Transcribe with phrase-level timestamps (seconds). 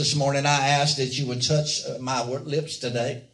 [0.00, 3.24] this morning, I ask that you would touch uh, my lips today.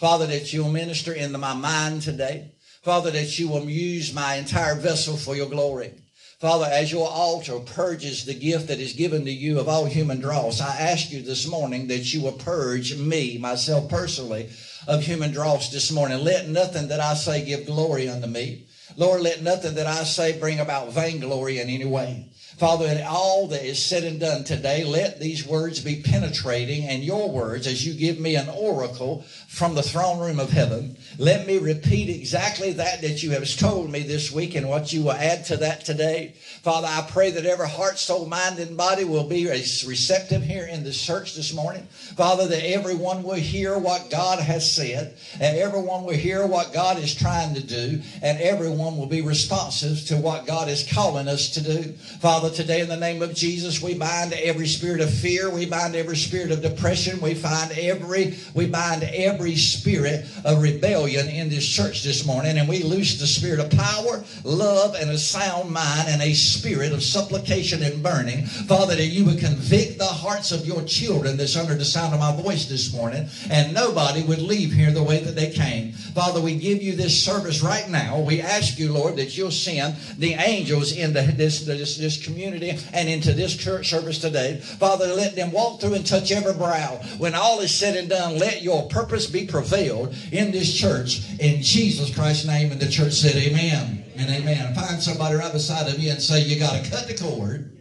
[0.00, 2.50] Father, that you'll minister into my mind today.
[2.82, 5.92] Father, that you will use my entire vessel for your glory.
[6.40, 10.18] Father, as your altar purges the gift that is given to you of all human
[10.18, 14.50] dross, I ask you this morning that you will purge me, myself personally,
[14.88, 16.24] of human dross this morning.
[16.24, 18.66] Let nothing that I say give glory unto me.
[18.96, 22.32] Lord, let nothing that I say bring about vainglory in any way.
[22.58, 27.04] Father, in all that is said and done today, let these words be penetrating and
[27.04, 30.96] your words as you give me an oracle from the throne room of heaven.
[31.18, 35.02] Let me repeat exactly that that you have told me this week and what you
[35.02, 36.34] will add to that today.
[36.62, 40.82] Father, I pray that every heart, soul, mind, and body will be receptive here in
[40.82, 41.86] this church this morning.
[42.16, 46.98] Father, that everyone will hear what God has said and everyone will hear what God
[46.98, 51.50] is trying to do and everyone will be responsive to what God is calling us
[51.50, 51.92] to do.
[52.20, 55.50] Father, Father, today in the name of Jesus, we bind every spirit of fear.
[55.50, 57.20] We bind every spirit of depression.
[57.20, 62.58] We find every, we bind every spirit of rebellion in this church this morning.
[62.58, 66.92] And we loose the spirit of power, love, and a sound mind and a spirit
[66.92, 68.46] of supplication and burning.
[68.46, 72.20] Father, that you would convict the hearts of your children that's under the sound of
[72.20, 73.26] my voice this morning.
[73.50, 75.94] And nobody would leave here the way that they came.
[75.94, 78.20] Father, we give you this service right now.
[78.20, 82.78] We ask you, Lord, that you'll send the angels into this, this, this community community
[82.92, 84.60] and into this church service today.
[84.60, 87.00] Father, let them walk through and touch every brow.
[87.16, 91.22] When all is said and done, let your purpose be prevailed in this church.
[91.40, 94.74] In Jesus Christ's name, and the church said, Amen and amen.
[94.74, 97.72] Find somebody right beside of you and say, You got to cut the cord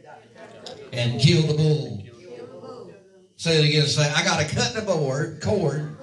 [0.93, 2.01] and kill the bull.
[3.35, 3.87] Say it again.
[3.87, 5.97] Say, I got to cut the board, cord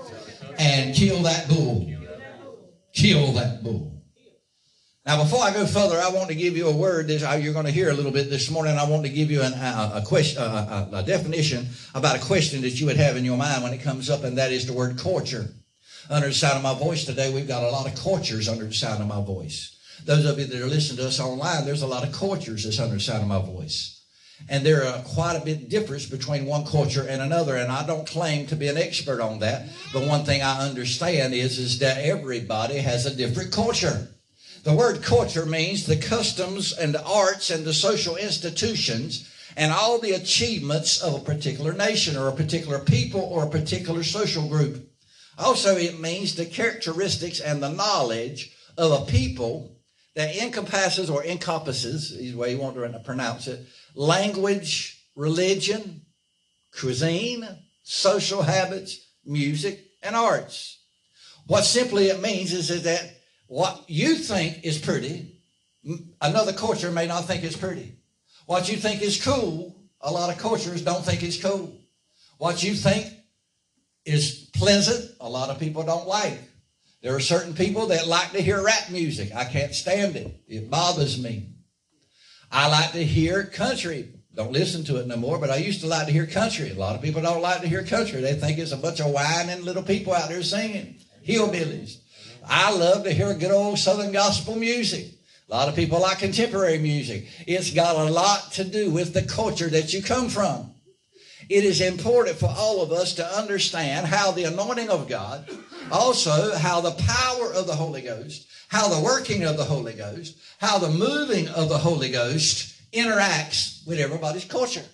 [0.58, 1.90] and kill that bull.
[2.92, 3.91] Kill that bull.
[5.04, 7.52] Now, before I go further, I want to give you a word that uh, you're
[7.52, 8.78] going to hear a little bit this morning.
[8.78, 12.14] I want to give you an, uh, a, a, question, a, uh, a, definition about
[12.14, 14.52] a question that you would have in your mind when it comes up, and that
[14.52, 15.48] is the word culture.
[16.08, 18.72] Under the sound of my voice today, we've got a lot of cultures under the
[18.72, 19.76] sound of my voice.
[20.04, 22.78] Those of you that are listening to us online, there's a lot of cultures that's
[22.78, 24.04] under the sound of my voice.
[24.48, 27.56] And there are quite a bit of difference between one culture and another.
[27.56, 29.68] And I don't claim to be an expert on that.
[29.92, 34.08] But one thing I understand is, is that everybody has a different culture.
[34.62, 39.98] The word culture means the customs and the arts and the social institutions and all
[39.98, 44.88] the achievements of a particular nation or a particular people or a particular social group.
[45.36, 49.76] Also, it means the characteristics and the knowledge of a people
[50.14, 56.02] that encompasses or encompasses, is the way you want to pronounce it, language, religion,
[56.78, 57.46] cuisine,
[57.82, 60.78] social habits, music, and arts.
[61.46, 63.21] What simply it means is, is that
[63.52, 65.30] what you think is pretty,
[66.22, 67.92] another culture may not think is pretty.
[68.46, 71.78] What you think is cool, a lot of cultures don't think is cool.
[72.38, 73.12] What you think
[74.06, 76.38] is pleasant, a lot of people don't like.
[77.02, 79.34] There are certain people that like to hear rap music.
[79.34, 80.34] I can't stand it.
[80.48, 81.50] It bothers me.
[82.50, 84.14] I like to hear country.
[84.34, 86.70] Don't listen to it no more, but I used to like to hear country.
[86.70, 88.22] A lot of people don't like to hear country.
[88.22, 90.96] They think it's a bunch of whining little people out there singing.
[91.22, 91.98] Hillbillies.
[92.48, 95.06] I love to hear good old Southern gospel music.
[95.48, 97.26] A lot of people like contemporary music.
[97.46, 100.72] It's got a lot to do with the culture that you come from.
[101.48, 105.48] It is important for all of us to understand how the anointing of God,
[105.90, 110.36] also how the power of the Holy Ghost, how the working of the Holy Ghost,
[110.58, 114.84] how the moving of the Holy Ghost interacts with everybody's culture.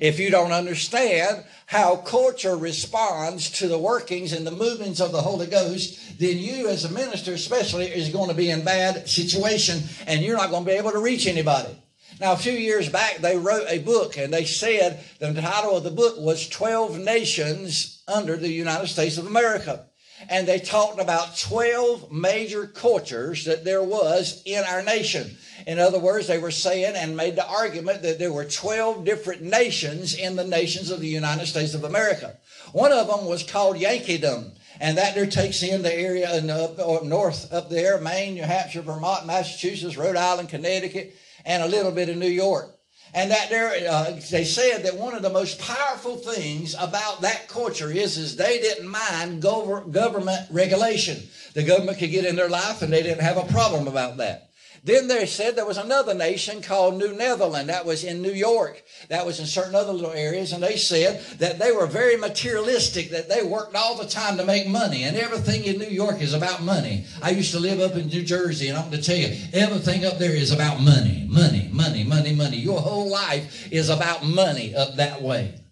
[0.00, 5.22] If you don't understand how culture responds to the workings and the movements of the
[5.22, 9.82] Holy Ghost, then you as a minister especially is going to be in bad situation
[10.06, 11.76] and you're not going to be able to reach anybody.
[12.20, 15.84] Now, a few years back, they wrote a book and they said the title of
[15.84, 19.86] the book was 12 Nations under the United States of America.
[20.30, 25.36] And they talked about 12 major cultures that there was in our nation.
[25.66, 29.42] In other words, they were saying and made the argument that there were 12 different
[29.42, 32.36] nations in the nations of the United States of America.
[32.72, 34.52] One of them was called Yankeedom.
[34.78, 38.82] And that there takes in the area up, up north up there, Maine, New Hampshire,
[38.82, 41.16] Vermont, Massachusetts, Rhode Island, Connecticut,
[41.46, 42.76] and a little bit of New York.
[43.14, 47.48] And that there, uh, they said that one of the most powerful things about that
[47.48, 51.22] culture is, is they didn't mind government regulation.
[51.54, 54.45] The government could get in their life and they didn't have a problem about that.
[54.86, 57.70] Then they said there was another nation called New Netherland.
[57.70, 58.84] That was in New York.
[59.08, 60.52] That was in certain other little areas.
[60.52, 64.44] And they said that they were very materialistic, that they worked all the time to
[64.44, 65.02] make money.
[65.02, 67.04] And everything in New York is about money.
[67.20, 70.04] I used to live up in New Jersey, and I'm going to tell you, everything
[70.04, 72.58] up there is about money, money, money, money, money.
[72.58, 75.65] Your whole life is about money up that way.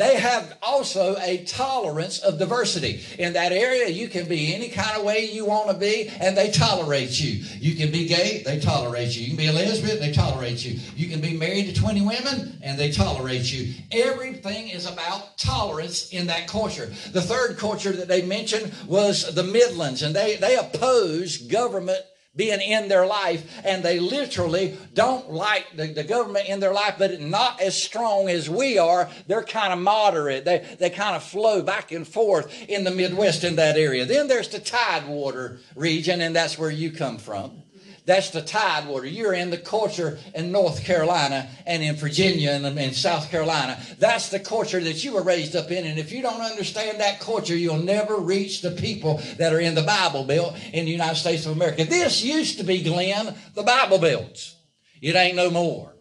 [0.00, 3.02] They have also a tolerance of diversity.
[3.18, 6.34] In that area, you can be any kind of way you want to be, and
[6.34, 7.44] they tolerate you.
[7.58, 9.24] You can be gay, they tolerate you.
[9.24, 10.80] You can be a lesbian, they tolerate you.
[10.96, 13.74] You can be married to 20 women, and they tolerate you.
[13.92, 16.86] Everything is about tolerance in that culture.
[17.12, 22.00] The third culture that they mentioned was the Midlands, and they, they oppose government
[22.40, 26.94] being in their life, and they literally don't like the, the government in their life,
[26.96, 29.10] but not as strong as we are.
[29.26, 30.46] They're kind of moderate.
[30.46, 34.06] They, they kind of flow back and forth in the Midwest in that area.
[34.06, 37.59] Then there's the Tidewater region, and that's where you come from.
[38.10, 39.06] That's the tidewater.
[39.06, 43.80] You're in the culture in North Carolina and in Virginia and in South Carolina.
[44.00, 45.86] That's the culture that you were raised up in.
[45.86, 49.76] And if you don't understand that culture, you'll never reach the people that are in
[49.76, 51.84] the Bible Belt in the United States of America.
[51.84, 54.56] This used to be, Glenn, the Bible Belt.
[55.00, 55.94] It ain't no more.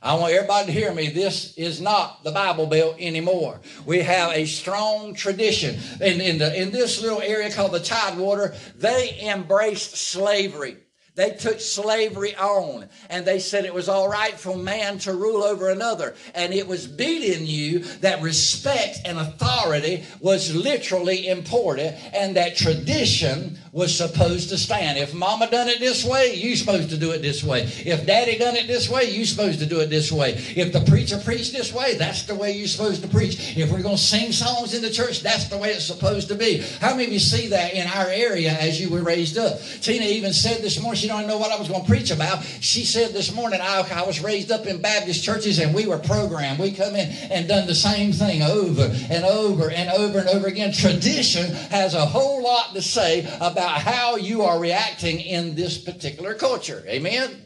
[0.00, 1.10] I want everybody to hear me.
[1.10, 3.60] This is not the Bible Belt anymore.
[3.84, 5.78] We have a strong tradition.
[6.00, 10.78] In, in, the, in this little area called the Tidewater, they embraced slavery.
[11.16, 15.42] They took slavery on and they said it was all right for man to rule
[15.42, 16.14] over another.
[16.34, 23.58] And it was beating you that respect and authority was literally important and that tradition
[23.72, 24.98] was supposed to stand.
[24.98, 27.62] If mama done it this way, you supposed to do it this way.
[27.62, 30.32] If daddy done it this way, you supposed to do it this way.
[30.56, 33.56] If the preacher preached this way, that's the way you're supposed to preach.
[33.56, 36.34] If we're going to sing songs in the church, that's the way it's supposed to
[36.34, 36.58] be.
[36.80, 39.60] How many of you see that in our area as you were raised up?
[39.80, 42.44] Tina even said this morning, she don't know what I was going to preach about.
[42.60, 45.98] She said this morning, I, I was raised up in Baptist churches and we were
[45.98, 46.60] programmed.
[46.60, 50.46] We come in and done the same thing over and over and over and over
[50.46, 50.72] again.
[50.72, 56.34] Tradition has a whole lot to say about how you are reacting in this particular
[56.34, 56.84] culture.
[56.86, 57.42] Amen?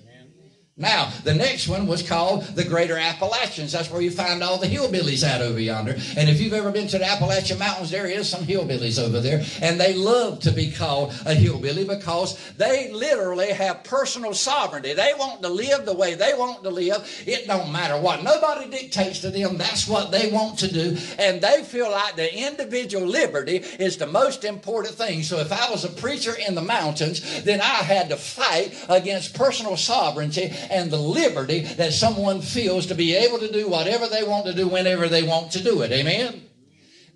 [0.76, 3.70] Now, the next one was called the Greater Appalachians.
[3.70, 5.94] That's where you find all the hillbillies out over yonder.
[6.16, 9.44] And if you've ever been to the Appalachian Mountains, there is some hillbillies over there.
[9.62, 14.94] And they love to be called a hillbilly because they literally have personal sovereignty.
[14.94, 17.22] They want to live the way they want to live.
[17.24, 18.24] It don't matter what.
[18.24, 19.56] Nobody dictates to them.
[19.56, 20.96] That's what they want to do.
[21.20, 25.22] And they feel like the individual liberty is the most important thing.
[25.22, 29.34] So if I was a preacher in the mountains, then I had to fight against
[29.34, 34.22] personal sovereignty and the liberty that someone feels to be able to do whatever they
[34.22, 35.92] want to do whenever they want to do it.
[35.92, 36.42] Amen?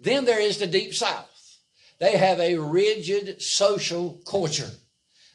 [0.01, 1.27] Then there is the Deep South.
[1.99, 4.71] They have a rigid social culture.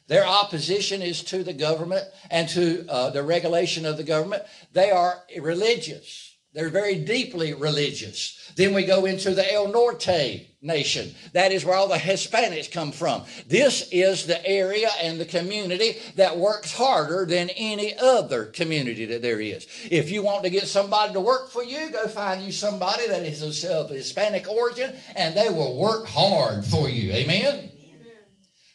[0.06, 4.42] Their opposition is to the government and to uh, the regulation of the government.
[4.72, 6.36] They are religious.
[6.52, 8.43] They're very deeply religious.
[8.56, 11.14] Then we go into the El Norte nation.
[11.32, 13.22] That is where all the Hispanics come from.
[13.46, 19.22] This is the area and the community that works harder than any other community that
[19.22, 19.66] there is.
[19.90, 23.22] If you want to get somebody to work for you, go find you somebody that
[23.22, 27.12] is of Hispanic origin and they will work hard for you.
[27.12, 27.70] Amen?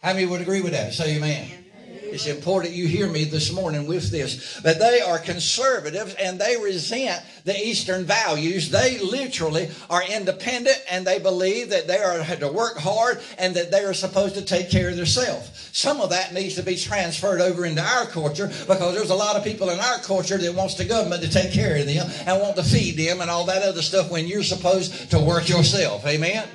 [0.02, 0.94] How many would agree with that?
[0.94, 1.59] Say amen.
[2.12, 4.60] It's important you hear me this morning with this.
[4.62, 8.70] But they are conservatives and they resent the Eastern values.
[8.70, 13.72] They literally are independent and they believe that they are to work hard and that
[13.72, 15.70] they are supposed to take care of themselves.
[15.72, 19.36] Some of that needs to be transferred over into our culture because there's a lot
[19.36, 22.42] of people in our culture that wants the government to take care of them and
[22.42, 26.06] want to feed them and all that other stuff when you're supposed to work yourself.
[26.06, 26.48] Amen?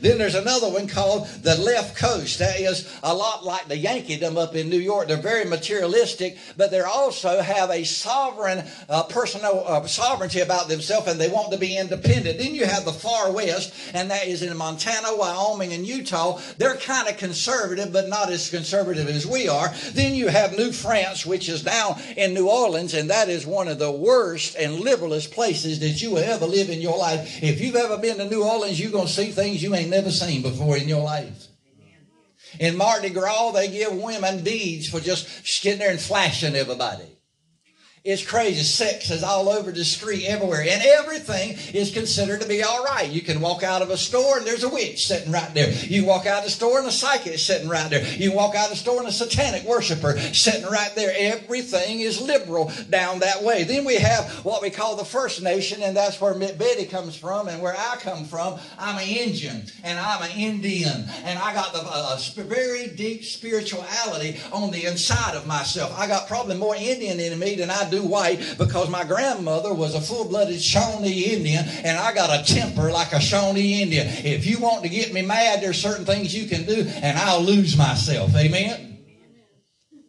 [0.00, 2.38] Then there's another one called the left coast.
[2.38, 5.08] That is a lot like the Yankeedom up in New York.
[5.08, 11.08] They're very materialistic, but they also have a sovereign, uh, personal uh, sovereignty about themselves,
[11.08, 12.38] and they want to be independent.
[12.38, 16.40] Then you have the far west, and that is in Montana, Wyoming, and Utah.
[16.58, 19.72] They're kind of conservative, but not as conservative as we are.
[19.92, 23.68] Then you have New France, which is now in New Orleans, and that is one
[23.68, 27.42] of the worst and liberalist places that you will ever live in your life.
[27.42, 30.10] If you've ever been to New Orleans, you're to see things you ain't ain't never
[30.10, 31.46] seen before in your life.
[32.58, 37.15] In Mardi Gras, they give women beads for just getting there and flashing everybody.
[38.06, 38.62] It's crazy.
[38.62, 40.60] Sex is all over the street everywhere.
[40.60, 43.10] And everything is considered to be all right.
[43.10, 45.72] You can walk out of a store and there's a witch sitting right there.
[45.72, 48.06] You walk out of the store and a psychic is sitting right there.
[48.14, 51.12] You walk out of the store and a satanic worshiper sitting right there.
[51.18, 53.64] Everything is liberal down that way.
[53.64, 57.48] Then we have what we call the First Nation, and that's where Betty comes from
[57.48, 58.60] and where I come from.
[58.78, 61.06] I'm an Indian and I'm an Indian.
[61.24, 65.92] And I got the uh, very deep spirituality on the inside of myself.
[65.98, 69.72] I got probably more Indian in me than I do do white because my grandmother
[69.72, 74.06] was a full-blooded Shawnee Indian and I got a temper like a Shawnee Indian.
[74.08, 77.42] If you want to get me mad, there's certain things you can do and I'll
[77.42, 78.34] lose myself.
[78.34, 78.95] Amen?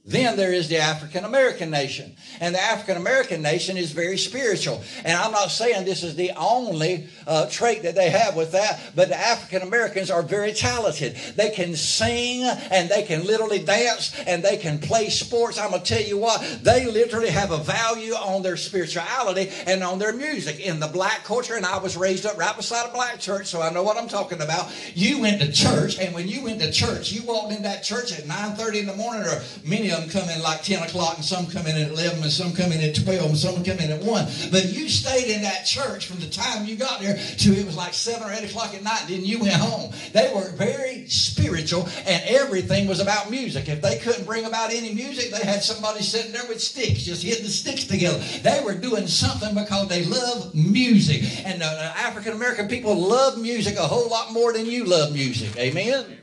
[0.08, 2.16] Then there is the African American nation.
[2.40, 4.82] And the African American nation is very spiritual.
[5.04, 8.80] And I'm not saying this is the only uh, trait that they have with that,
[8.96, 11.18] but the African Americans are very talented.
[11.36, 15.60] They can sing and they can literally dance and they can play sports.
[15.60, 19.84] I'm going to tell you what, they literally have a value on their spirituality and
[19.84, 20.62] on their music.
[20.62, 23.62] In the black culture, and I was raised up right beside a black church, so
[23.62, 24.72] I know what I'm talking about.
[24.96, 28.18] You went to church, and when you went to church, you walked in that church
[28.18, 31.48] at 9.30 in the morning, or many them come in like 10 o'clock, and some
[31.48, 34.02] come in at 11, and some come in at 12, and some come in at
[34.02, 34.28] 1.
[34.52, 37.76] But you stayed in that church from the time you got there to it was
[37.76, 39.92] like 7 or 8 o'clock at night, and then you went home.
[40.14, 43.70] They were very spiritual, and everything was about music.
[43.70, 47.24] If they couldn't bring about any music, they had somebody sitting there with sticks, just
[47.24, 48.20] hitting the sticks together.
[48.42, 51.24] They were doing something because they love music.
[51.46, 55.56] And the African American people love music a whole lot more than you love music.
[55.58, 56.18] Amen?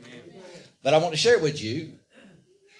[0.83, 1.93] But I want to share with you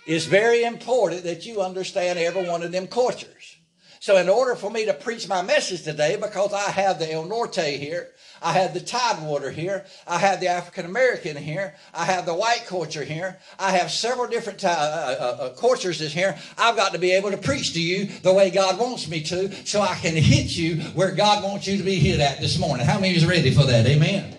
[0.05, 3.57] it's very important that you understand every one of them cultures.
[3.99, 7.25] So, in order for me to preach my message today, because I have the El
[7.25, 8.09] Norte here,
[8.39, 12.65] I have the Tidewater here, I have the African American here, I have the white
[12.67, 16.37] culture here, I have several different uh, uh, uh, cultures here.
[16.55, 19.51] I've got to be able to preach to you the way God wants me to,
[19.65, 22.85] so I can hit you where God wants you to be hit at this morning.
[22.85, 23.87] How many is ready for that?
[23.87, 24.37] Amen.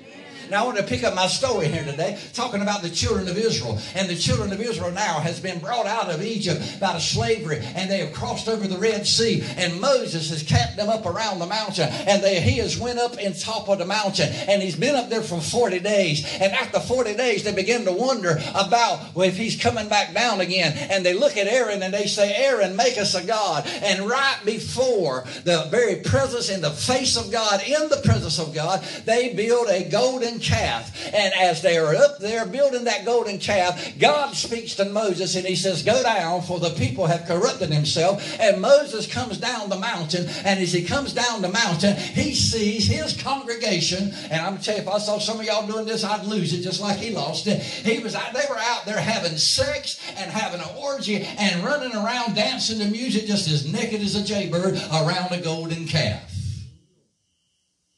[0.50, 3.36] Now I want to pick up my story here today, talking about the children of
[3.36, 3.78] Israel.
[3.94, 7.60] And the children of Israel now has been brought out of Egypt out of slavery,
[7.74, 9.42] and they have crossed over the Red Sea.
[9.56, 13.18] And Moses has camped them up around the mountain, and they, he has went up
[13.18, 16.24] in top of the mountain, and he's been up there for 40 days.
[16.40, 20.40] And after 40 days, they begin to wonder about well, if he's coming back down
[20.40, 20.76] again.
[20.90, 23.66] And they look at Aaron and they say, Aaron, make us a God.
[23.82, 28.54] And right before the very presence in the face of God, in the presence of
[28.54, 30.92] God, they build a golden calf.
[31.06, 35.46] And as they are up there building that golden calf, God speaks to Moses and
[35.46, 38.36] he says, Go down, for the people have corrupted themselves.
[38.38, 42.86] And Moses comes down the mountain, and as he comes down the mountain, he sees
[42.86, 44.12] his congregation.
[44.30, 46.62] And I'm tell you, if I saw some of y'all doing this, I'd lose it
[46.62, 47.62] just like he lost it.
[47.62, 52.34] He was they were out there having sex and having an orgy and running around
[52.34, 56.32] dancing to music just as naked as a jaybird around a golden calf.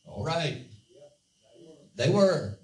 [0.04, 0.67] All right.
[1.98, 2.57] They were.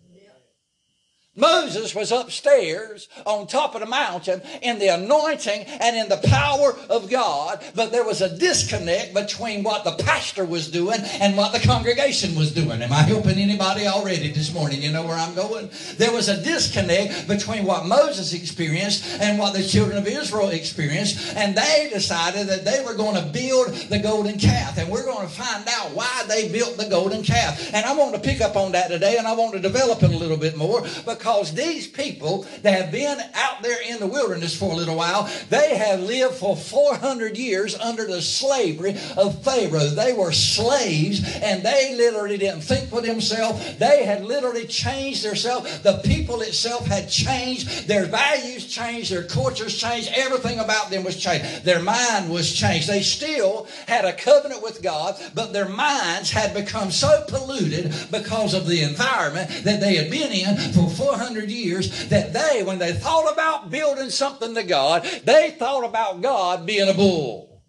[1.37, 6.77] Moses was upstairs on top of the mountain in the anointing and in the power
[6.89, 11.53] of God, but there was a disconnect between what the pastor was doing and what
[11.53, 12.81] the congregation was doing.
[12.83, 14.81] Am I helping anybody already this morning?
[14.81, 15.71] You know where I'm going?
[15.97, 21.35] There was a disconnect between what Moses experienced and what the children of Israel experienced,
[21.35, 25.27] and they decided that they were going to build the golden calf, and we're going
[25.27, 27.75] to find out why they built the golden calf.
[27.75, 30.13] And I want to pick up on that today, and I want to develop it
[30.13, 34.07] a little bit more because because these people that have been out there in the
[34.07, 39.43] wilderness for a little while, they have lived for 400 years under the slavery of
[39.43, 39.87] Pharaoh.
[39.89, 43.79] They were slaves and they literally didn't think for themselves.
[43.79, 45.79] They had literally changed themselves.
[45.79, 47.89] The people itself had changed.
[47.89, 49.11] Their values changed.
[49.11, 50.11] Their cultures changed.
[50.15, 51.65] Everything about them was changed.
[51.65, 52.87] Their mind was changed.
[52.87, 58.53] They still had a covenant with God, but their minds had become so polluted because
[58.53, 62.79] of the environment that they had been in for 400 400 years that they, when
[62.79, 67.63] they thought about building something to God, they thought about God being a bull.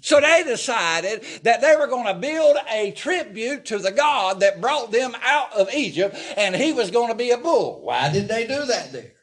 [0.00, 4.60] So they decided that they were going to build a tribute to the God that
[4.60, 7.80] brought them out of Egypt, and he was going to be a bull.
[7.82, 9.13] Why did they do that there?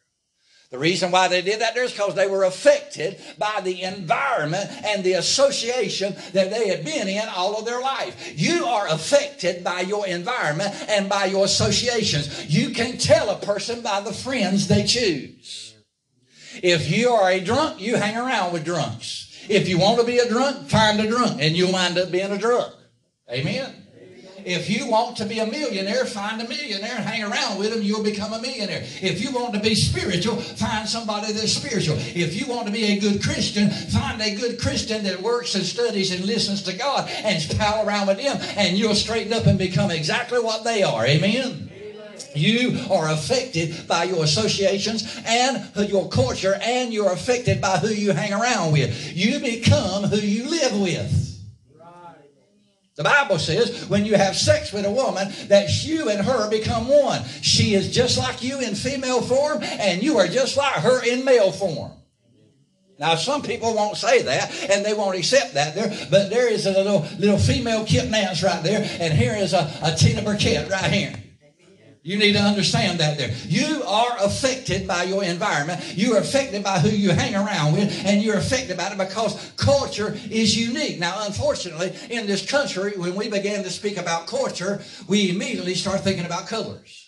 [0.71, 4.69] The reason why they did that there is because they were affected by the environment
[4.85, 8.39] and the association that they had been in all of their life.
[8.39, 12.45] You are affected by your environment and by your associations.
[12.45, 15.75] You can tell a person by the friends they choose.
[16.63, 19.45] If you are a drunk, you hang around with drunks.
[19.49, 22.31] If you want to be a drunk, find a drunk and you'll wind up being
[22.31, 22.73] a drunk.
[23.29, 23.75] Amen.
[24.45, 27.81] If you want to be a millionaire, find a millionaire and hang around with them,
[27.81, 28.83] you'll become a millionaire.
[29.01, 31.97] If you want to be spiritual, find somebody that's spiritual.
[31.99, 35.63] If you want to be a good Christian, find a good Christian that works and
[35.63, 39.57] studies and listens to God and pal around with them, and you'll straighten up and
[39.57, 41.05] become exactly what they are.
[41.05, 41.69] Amen.
[42.33, 48.11] You are affected by your associations and your culture, and you're affected by who you
[48.11, 49.15] hang around with.
[49.15, 51.30] You become who you live with.
[52.95, 56.87] The Bible says when you have sex with a woman, that you and her become
[56.87, 57.23] one.
[57.41, 61.23] She is just like you in female form, and you are just like her in
[61.23, 61.91] male form.
[62.99, 66.67] Now, some people won't say that, and they won't accept that there, but there is
[66.67, 70.69] a little little female Kip Nance right there, and here is a, a Tina Burkett
[70.69, 71.20] right here.
[72.03, 73.29] You need to understand that there.
[73.45, 75.81] You are affected by your environment.
[75.95, 79.51] You are affected by who you hang around with, and you're affected by it because
[79.55, 80.99] culture is unique.
[80.99, 86.01] Now, unfortunately, in this country, when we began to speak about culture, we immediately start
[86.01, 87.00] thinking about colors.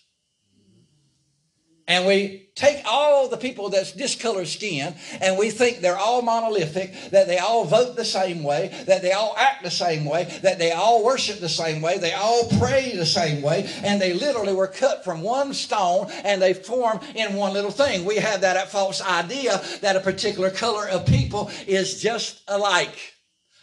[1.85, 6.93] And we take all the people that's discolored skin and we think they're all monolithic,
[7.11, 10.59] that they all vote the same way, that they all act the same way, that
[10.59, 14.53] they all worship the same way, they all pray the same way, and they literally
[14.53, 18.05] were cut from one stone and they form in one little thing.
[18.05, 23.13] We have that false idea that a particular color of people is just alike.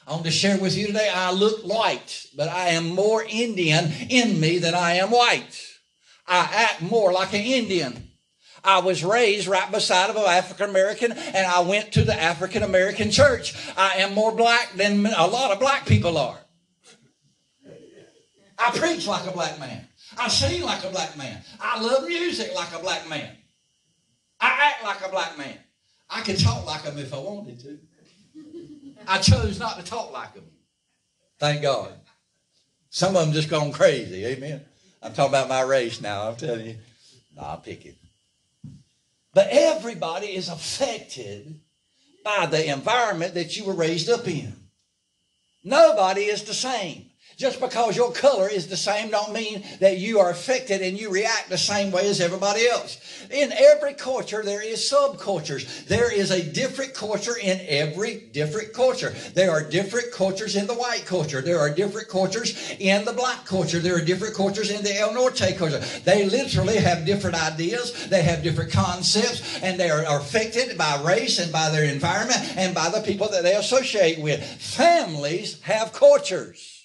[0.06, 3.92] I want to share with you today, I look white, but I am more Indian
[4.10, 5.58] in me than I am white.
[6.26, 8.09] I act more like an Indian.
[8.64, 12.62] I was raised right beside of an African American and I went to the African
[12.62, 13.54] American church.
[13.76, 16.38] I am more black than a lot of black people are.
[18.58, 19.86] I preach like a black man.
[20.18, 21.42] I sing like a black man.
[21.60, 23.30] I love music like a black man.
[24.40, 25.56] I act like a black man.
[26.08, 27.78] I could talk like them if I wanted to.
[29.06, 30.44] I chose not to talk like them.
[31.38, 31.92] Thank God.
[32.90, 34.26] Some of them just gone crazy.
[34.26, 34.60] Amen.
[35.02, 36.28] I'm talking about my race now.
[36.28, 36.76] I'm telling you.
[37.34, 37.96] No, I'll pick it.
[39.32, 41.60] But everybody is affected
[42.24, 44.54] by the environment that you were raised up in.
[45.62, 47.09] Nobody is the same.
[47.40, 51.08] Just because your color is the same don't mean that you are affected and you
[51.08, 52.98] react the same way as everybody else.
[53.30, 55.86] In every culture, there is subcultures.
[55.86, 59.14] There is a different culture in every different culture.
[59.32, 61.40] There are different cultures in the white culture.
[61.40, 63.78] There are different cultures in the black culture.
[63.78, 65.80] There are different cultures in the El Norte culture.
[66.04, 68.06] They literally have different ideas.
[68.10, 72.74] They have different concepts and they are affected by race and by their environment and
[72.74, 74.44] by the people that they associate with.
[74.44, 76.79] Families have cultures.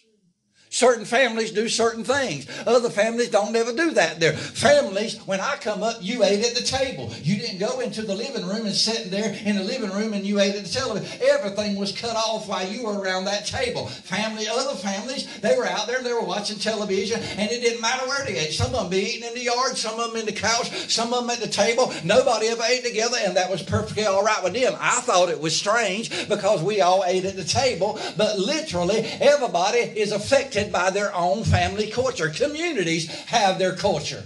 [0.76, 2.46] Certain families do certain things.
[2.68, 4.34] Other families don't ever do that there.
[4.34, 7.14] Families, when I come up, you ate at the table.
[7.24, 10.26] You didn't go into the living room and sit there in the living room and
[10.26, 11.08] you ate at the television.
[11.22, 13.88] Everything was cut off while you were around that table.
[13.88, 17.80] Family, other families, they were out there, and they were watching television, and it didn't
[17.80, 18.52] matter where they ate.
[18.52, 21.14] Some of them be eating in the yard, some of them in the couch, some
[21.14, 21.94] of them at the table.
[22.04, 24.76] Nobody ever ate together, and that was perfectly all right with them.
[24.82, 29.80] I thought it was strange because we all ate at the table, but literally everybody
[29.80, 32.30] is affected by their own family culture.
[32.30, 34.24] Communities have their culture.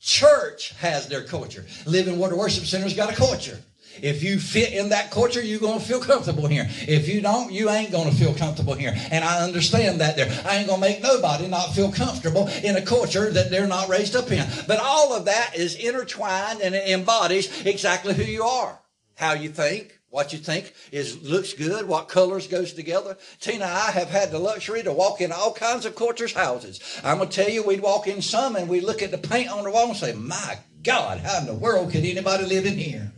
[0.00, 1.64] Church has their culture.
[1.86, 3.58] Living Water Worship Center's got a culture.
[4.02, 6.66] If you fit in that culture, you're going to feel comfortable here.
[6.88, 8.94] If you don't, you ain't going to feel comfortable here.
[9.10, 10.26] And I understand that there.
[10.44, 13.88] I ain't going to make nobody not feel comfortable in a culture that they're not
[13.88, 14.46] raised up in.
[14.66, 18.80] But all of that is intertwined and it embodies exactly who you are.
[19.16, 23.16] How you think, what you think is looks good, what colors goes together.
[23.40, 26.78] Tina and I have had the luxury to walk in all kinds of cultures' houses.
[27.02, 29.64] I'm gonna tell you, we'd walk in some and we'd look at the paint on
[29.64, 33.12] the wall and say, "My God, how in the world could anybody live in here?"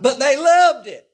[0.00, 1.06] But they loved it.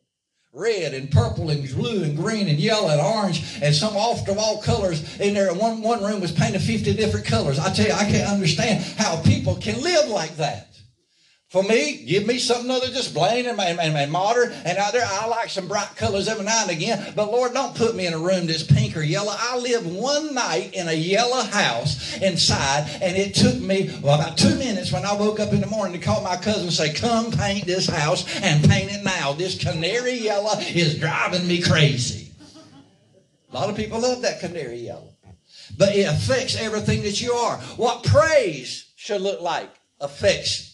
[0.52, 4.34] Red and purple and blue and green and yellow and orange and some off the
[4.34, 5.52] wall colors in there.
[5.52, 7.58] One, one room was painted 50 different colors.
[7.58, 10.75] I tell you, I can't understand how people can live like that.
[11.56, 14.52] For me, give me something other just plain and, and, and, modern.
[14.52, 17.14] And out there, I like some bright colors every now and again.
[17.16, 19.32] But Lord, don't put me in a room that's pink or yellow.
[19.34, 24.36] I lived one night in a yellow house inside, and it took me well, about
[24.36, 26.92] two minutes when I woke up in the morning to call my cousin and say,
[26.92, 29.32] Come paint this house and paint it now.
[29.32, 32.34] This canary yellow is driving me crazy.
[33.50, 35.14] A lot of people love that canary yellow.
[35.78, 37.56] But it affects everything that you are.
[37.78, 39.70] What praise should look like
[40.02, 40.65] affects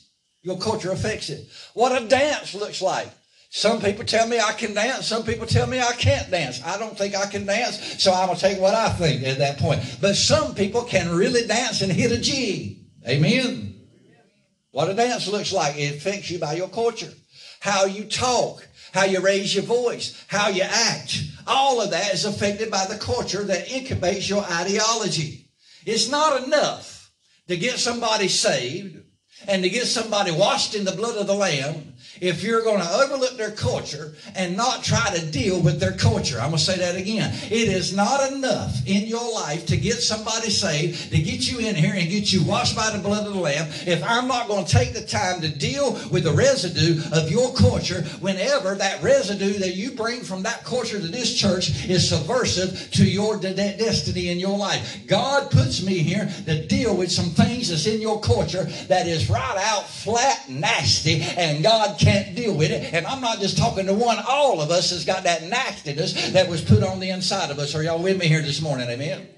[0.42, 1.48] your culture affects it.
[1.74, 3.08] What a dance looks like.
[3.54, 5.06] Some people tell me I can dance.
[5.06, 6.62] Some people tell me I can't dance.
[6.64, 9.38] I don't think I can dance, so I'm going to take what I think at
[9.38, 9.98] that point.
[10.00, 12.86] But some people can really dance and hit a G.
[13.06, 13.74] Amen.
[14.70, 15.76] What a dance looks like.
[15.76, 17.12] It affects you by your culture.
[17.60, 21.22] How you talk, how you raise your voice, how you act.
[21.46, 25.50] All of that is affected by the culture that incubates your ideology.
[25.84, 27.10] It's not enough
[27.48, 29.01] to get somebody saved
[29.46, 32.90] and to get somebody washed in the blood of the Lamb if you're going to
[32.90, 36.38] overlook their culture and not try to deal with their culture.
[36.38, 37.32] I'm going to say that again.
[37.44, 41.74] It is not enough in your life to get somebody saved, to get you in
[41.74, 44.64] here and get you washed by the blood of the Lamb, if I'm not going
[44.64, 49.58] to take the time to deal with the residue of your culture whenever that residue
[49.58, 54.28] that you bring from that culture to this church is subversive to your de- destiny
[54.28, 55.06] in your life.
[55.06, 59.30] God puts me here to deal with some things that's in your culture that is
[59.30, 62.92] right out flat nasty, and God can't deal with it.
[62.92, 66.48] And I'm not just talking to one, all of us has got that nastiness that
[66.48, 67.74] was put on the inside of us.
[67.74, 68.88] Are y'all with me here this morning?
[68.88, 69.28] Amen.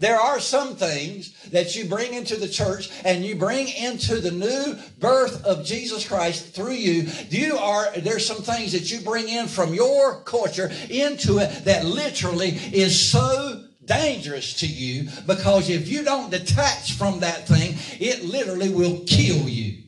[0.00, 4.30] there are some things that you bring into the church and you bring into the
[4.30, 7.08] new birth of Jesus Christ through you.
[7.30, 11.84] You are, there's some things that you bring in from your culture into it that
[11.84, 18.24] literally is so dangerous to you because if you don't detach from that thing, it
[18.24, 19.83] literally will kill you.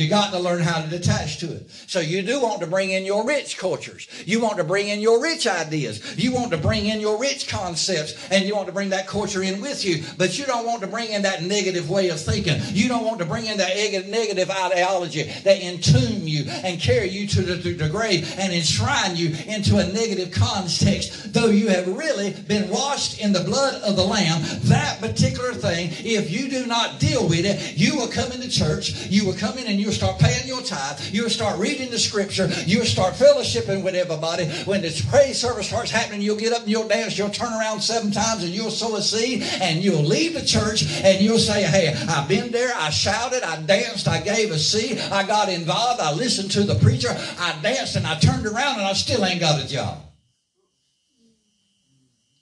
[0.00, 1.70] You got to learn how to detach to it.
[1.86, 4.08] So you do want to bring in your rich cultures.
[4.24, 6.16] You want to bring in your rich ideas.
[6.16, 9.42] You want to bring in your rich concepts and you want to bring that culture
[9.42, 10.02] in with you.
[10.16, 12.62] But you don't want to bring in that negative way of thinking.
[12.68, 13.76] You don't want to bring in that
[14.08, 19.16] negative ideology that entomb you and carry you to the, to the grave and enshrine
[19.16, 21.34] you into a negative context.
[21.34, 25.90] Though you have really been washed in the blood of the Lamb, that particular thing,
[25.98, 29.58] if you do not deal with it, you will come into church, you will come
[29.58, 31.00] in and you'll start paying your tithe.
[31.12, 32.48] You'll start reading the scripture.
[32.64, 34.46] You'll start fellowshipping with everybody.
[34.64, 37.18] When the praise service starts happening, you'll get up and you'll dance.
[37.18, 40.84] You'll turn around seven times and you'll sow a seed and you'll leave the church
[41.02, 42.72] and you'll say, Hey, I've been there.
[42.76, 43.42] I shouted.
[43.42, 44.06] I danced.
[44.06, 44.98] I gave a seed.
[45.10, 46.00] I got involved.
[46.00, 47.10] I listened to the preacher.
[47.10, 49.98] I danced and I turned around and I still ain't got a job.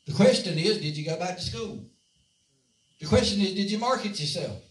[0.06, 1.82] The question is, did you go back to school?
[3.00, 4.67] The question is, did you market yourself?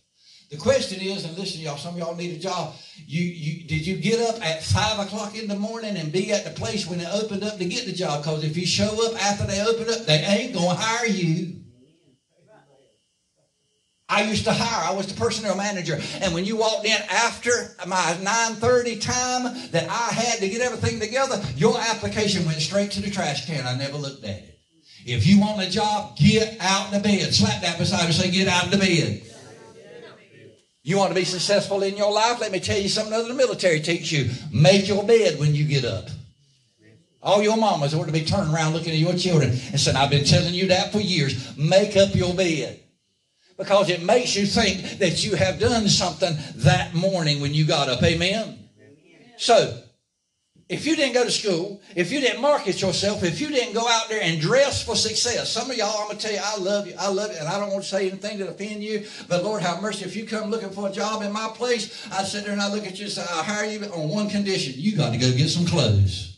[0.49, 2.75] The question is, and listen, y'all, some of y'all need a job.
[3.05, 6.45] You, you did you get up at five o'clock in the morning and be at
[6.45, 8.23] the place when it opened up to get the job?
[8.23, 11.57] Because if you show up after they open up, they ain't gonna hire you.
[14.09, 14.89] I used to hire.
[14.89, 15.99] I was the personnel manager.
[16.21, 21.01] And when you walked in after my 9.30 time that I had to get everything
[21.01, 23.67] together, your application went straight to the trash can.
[23.67, 24.59] I never looked at it.
[25.05, 27.33] If you want a job, get out of the bed.
[27.33, 29.26] Slap that beside and say, get out of the bed.
[30.87, 32.39] You want to be successful in your life?
[32.39, 34.29] Let me tell you something other the military teach you.
[34.53, 36.05] Make your bed when you get up.
[37.21, 40.09] All your mamas ought to be turning around looking at your children and saying, I've
[40.09, 41.57] been telling you that for years.
[41.57, 42.79] Make up your bed.
[43.57, 47.89] Because it makes you think that you have done something that morning when you got
[47.89, 48.01] up.
[48.01, 48.57] Amen?
[49.35, 49.77] So,
[50.69, 53.87] if you didn't go to school, if you didn't market yourself, if you didn't go
[53.87, 56.87] out there and dress for success, some of y'all, I'm to tell you, I love
[56.87, 56.93] you.
[56.99, 57.37] I love you.
[57.37, 60.03] And I don't want to say anything to offend you, but Lord have mercy.
[60.03, 62.69] If you come looking for a job in my place, I sit there and I
[62.69, 64.73] look at you and say, I'll hire you on one condition.
[64.75, 66.37] You got to go get some clothes.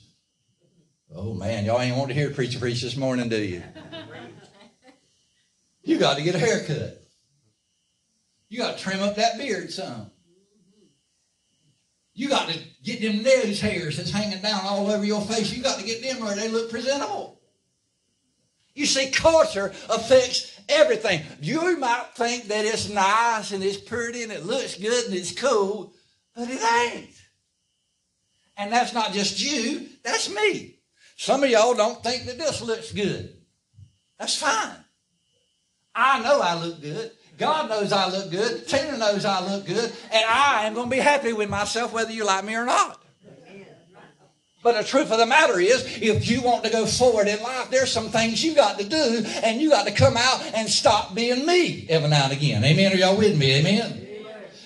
[1.16, 3.64] Oh man, y'all ain't want to hear preacher preach this morning, do you?
[5.82, 7.04] You got to get a haircut.
[8.48, 10.12] You got to trim up that beard some.
[12.14, 15.52] You got to get them nose hairs that's hanging down all over your face.
[15.52, 17.40] You got to get them where they look presentable.
[18.74, 21.22] You see, culture affects everything.
[21.42, 25.34] You might think that it's nice and it's pretty and it looks good and it's
[25.34, 25.94] cool,
[26.36, 27.16] but it ain't.
[28.58, 30.80] And that's not just you, that's me.
[31.18, 33.36] Some of y'all don't think that this looks good.
[34.18, 34.78] That's fine.
[35.96, 37.12] I know I look good.
[37.40, 38.68] God knows I look good.
[38.68, 39.92] Tina knows I look good.
[40.12, 43.02] And I am going to be happy with myself whether you like me or not.
[44.62, 47.70] But the truth of the matter is, if you want to go forward in life,
[47.72, 51.16] there's some things you got to do, and you got to come out and stop
[51.16, 52.62] being me every now and again.
[52.66, 52.92] Amen?
[52.92, 53.54] Are y'all with me?
[53.54, 54.09] Amen?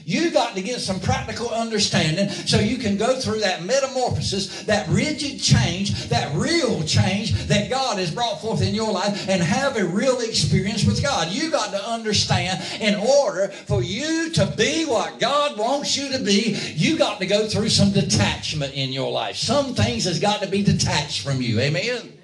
[0.05, 4.87] You got to get some practical understanding so you can go through that metamorphosis, that
[4.89, 9.77] rigid change, that real change that God has brought forth in your life and have
[9.77, 11.29] a real experience with God.
[11.29, 16.23] You got to understand in order for you to be what God wants you to
[16.23, 19.35] be, you got to go through some detachment in your life.
[19.37, 21.59] Some things has got to be detached from you.
[21.59, 22.22] Amen.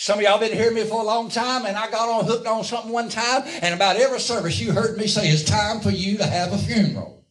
[0.00, 2.46] Some of y'all been hearing me for a long time, and I got on hooked
[2.46, 5.90] on something one time, and about every service you heard me say, it's time for
[5.90, 7.22] you to have a funeral.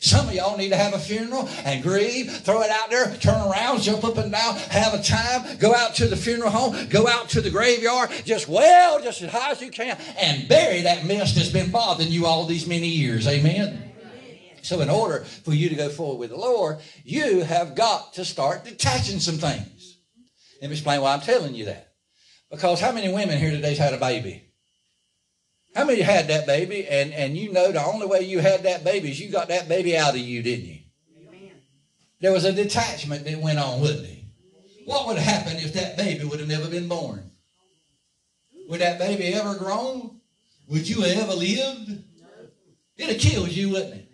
[0.00, 3.40] Some of y'all need to have a funeral and grieve, throw it out there, turn
[3.48, 7.06] around, jump up and down, have a time, go out to the funeral home, go
[7.06, 11.06] out to the graveyard, just well, just as high as you can, and bury that
[11.06, 13.28] mess that's been bothering you all these many years.
[13.28, 13.92] Amen.
[14.62, 18.24] So, in order for you to go forward with the Lord, you have got to
[18.24, 19.73] start detaching some things.
[20.60, 21.92] Let me explain why I'm telling you that.
[22.50, 24.42] Because how many women here today's had a baby?
[25.74, 26.86] How many had that baby?
[26.86, 29.68] And, and you know the only way you had that baby is you got that
[29.68, 30.78] baby out of you, didn't you?
[31.26, 31.50] Amen.
[32.20, 34.24] There was a detachment that went on, wouldn't it?
[34.84, 37.30] What would happen if that baby would have never been born?
[38.68, 40.20] Would that baby ever grown?
[40.68, 42.02] Would you have ever lived?
[42.96, 44.08] It'd have killed you, wouldn't it?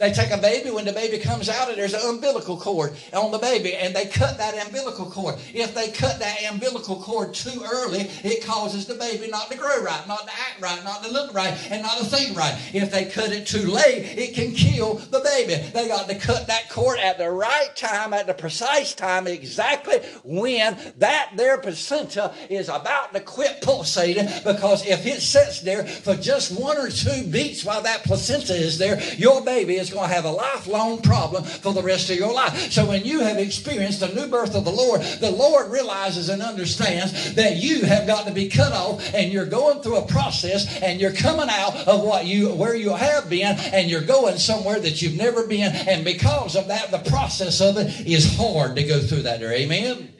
[0.00, 3.38] They take a baby, when the baby comes out, there's an umbilical cord on the
[3.38, 5.34] baby, and they cut that umbilical cord.
[5.52, 9.82] If they cut that umbilical cord too early, it causes the baby not to grow
[9.82, 12.58] right, not to act right, not to look right, and not to think right.
[12.72, 15.62] If they cut it too late, it can kill the baby.
[15.70, 19.98] They got to cut that cord at the right time, at the precise time, exactly
[20.24, 24.28] when that their placenta is about to quit pulsating.
[24.44, 28.78] Because if it sits there for just one or two beats while that placenta is
[28.78, 32.32] there, your baby is going to have a lifelong problem for the rest of your
[32.32, 32.72] life.
[32.72, 36.42] So when you have experienced the new birth of the Lord, the Lord realizes and
[36.42, 40.80] understands that you have got to be cut off and you're going through a process
[40.82, 44.80] and you're coming out of what you where you have been and you're going somewhere
[44.80, 45.72] that you've never been.
[45.72, 49.52] And because of that the process of it is hard to go through that there
[49.52, 50.14] amen, amen.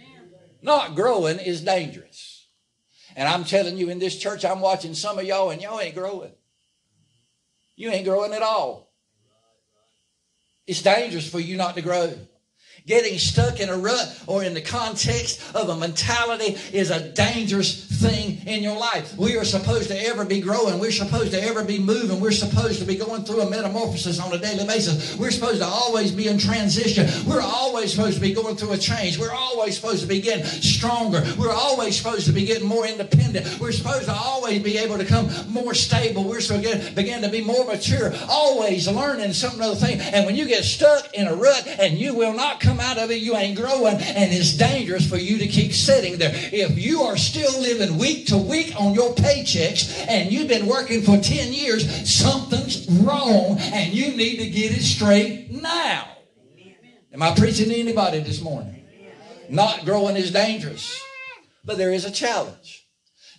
[0.63, 2.49] not growing is dangerous.
[3.17, 5.95] And i'm telling you in this church i'm watching some of y'all and y'all ain't
[5.95, 6.33] growing.
[7.77, 8.90] You ain't growing at all
[10.71, 12.17] it's dangerous for you not to grow
[12.87, 17.85] Getting stuck in a rut or in the context of a mentality is a dangerous
[18.01, 19.17] thing in your life.
[19.17, 20.79] We are supposed to ever be growing.
[20.79, 22.21] We're supposed to ever be moving.
[22.21, 25.17] We're supposed to be going through a metamorphosis on a daily basis.
[25.17, 27.09] We're supposed to always be in transition.
[27.29, 29.19] We're always supposed to be going through a change.
[29.19, 31.23] We're always supposed to be getting stronger.
[31.39, 33.61] We're always supposed to be getting more independent.
[33.61, 36.25] We're supposed to always be able to come more stable.
[36.25, 38.13] We're supposed to begin to be more mature.
[38.29, 40.01] Always learning something other thing.
[40.01, 43.11] And when you get stuck in a rut and you will not come out of
[43.11, 46.31] it, you ain't growing, and it's dangerous for you to keep sitting there.
[46.35, 51.03] If you are still living week to week on your paychecks and you've been working
[51.03, 56.07] for 10 years, something's wrong, and you need to get it straight now.
[57.13, 58.85] Am I preaching to anybody this morning?
[59.49, 61.03] Not growing is dangerous,
[61.65, 62.87] but there is a challenge.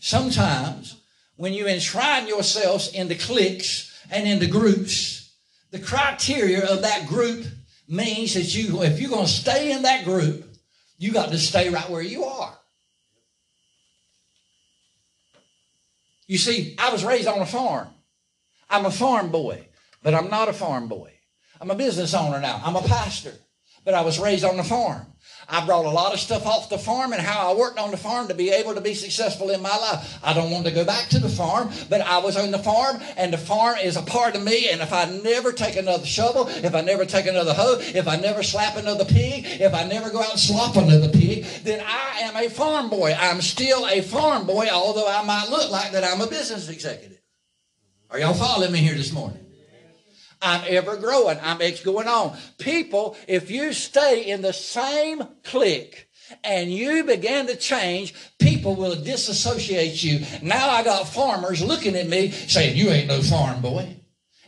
[0.02, 0.98] Sometimes
[1.38, 5.34] when you enshrine yourselves into cliques and into groups,
[5.72, 7.46] the criteria of that group
[7.92, 10.46] means that you, if you're going to stay in that group,
[10.98, 12.58] you got to stay right where you are.
[16.28, 17.90] You see, I was raised on a farm.
[18.70, 19.68] I'm a farm boy,
[20.02, 21.12] but I'm not a farm boy.
[21.60, 22.62] I'm a business owner now.
[22.64, 23.34] I'm a pastor,
[23.84, 25.06] but I was raised on a farm.
[25.48, 27.98] I brought a lot of stuff off the farm and how I worked on the
[27.98, 30.20] farm to be able to be successful in my life.
[30.24, 33.02] I don't want to go back to the farm, but I was on the farm
[33.18, 34.70] and the farm is a part of me.
[34.70, 38.18] And if I never take another shovel, if I never take another hoe, if I
[38.18, 42.20] never slap another pig, if I never go out and slop another pig, then I
[42.22, 43.16] am a farm boy.
[43.20, 47.20] I'm still a farm boy, although I might look like that I'm a business executive.
[48.10, 49.40] Are y'all following me here this morning?
[50.42, 51.38] I'm ever growing.
[51.42, 52.38] I'm ex going on.
[52.58, 56.08] People, if you stay in the same clique
[56.44, 60.26] and you begin to change, people will disassociate you.
[60.42, 63.96] Now I got farmers looking at me saying, You ain't no farm boy.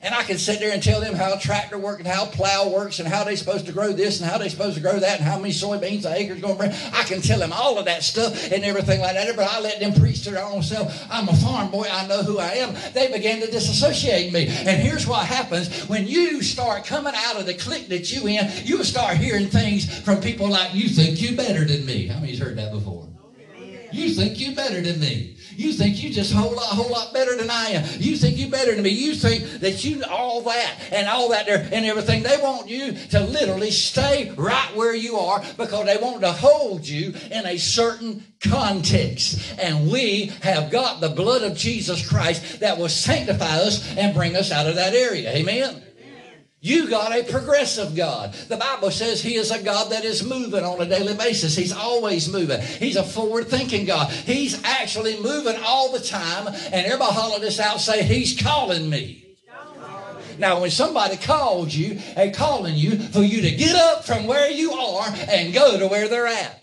[0.03, 2.99] And I can sit there and tell them how tractor works and how plow works
[2.99, 5.27] and how they're supposed to grow this and how they're supposed to grow that and
[5.27, 6.71] how many soybeans an acre's going to bring.
[6.93, 9.33] I can tell them all of that stuff and everything like that.
[9.35, 11.07] But I let them preach to their own self.
[11.09, 11.87] I'm a farm boy.
[11.89, 12.75] I know who I am.
[12.93, 14.47] They began to disassociate me.
[14.47, 18.51] And here's what happens when you start coming out of the clique that you in,
[18.65, 22.07] you start hearing things from people like, you think you better than me.
[22.07, 23.07] How many's heard that before?
[23.93, 25.37] You think you better than me.
[25.55, 27.85] You think you just a whole lot, whole lot better than I am.
[27.99, 28.89] You think you're better than me.
[28.89, 32.23] You think that you all that and all that there and everything.
[32.23, 36.87] They want you to literally stay right where you are because they want to hold
[36.87, 39.53] you in a certain context.
[39.59, 44.35] And we have got the blood of Jesus Christ that will sanctify us and bring
[44.35, 45.31] us out of that area.
[45.33, 45.81] Amen.
[46.65, 48.34] You got a progressive God.
[48.47, 51.58] The Bible says He is a God that is moving on a daily basis.
[51.58, 52.62] He's always moving.
[52.62, 54.10] He's a forward thinking God.
[54.10, 56.47] He's actually moving all the time.
[56.47, 59.26] And everybody holler this out say, He's calling me.
[60.39, 64.49] Now, when somebody calls you and calling you for you to get up from where
[64.49, 66.62] you are and go to where they're at.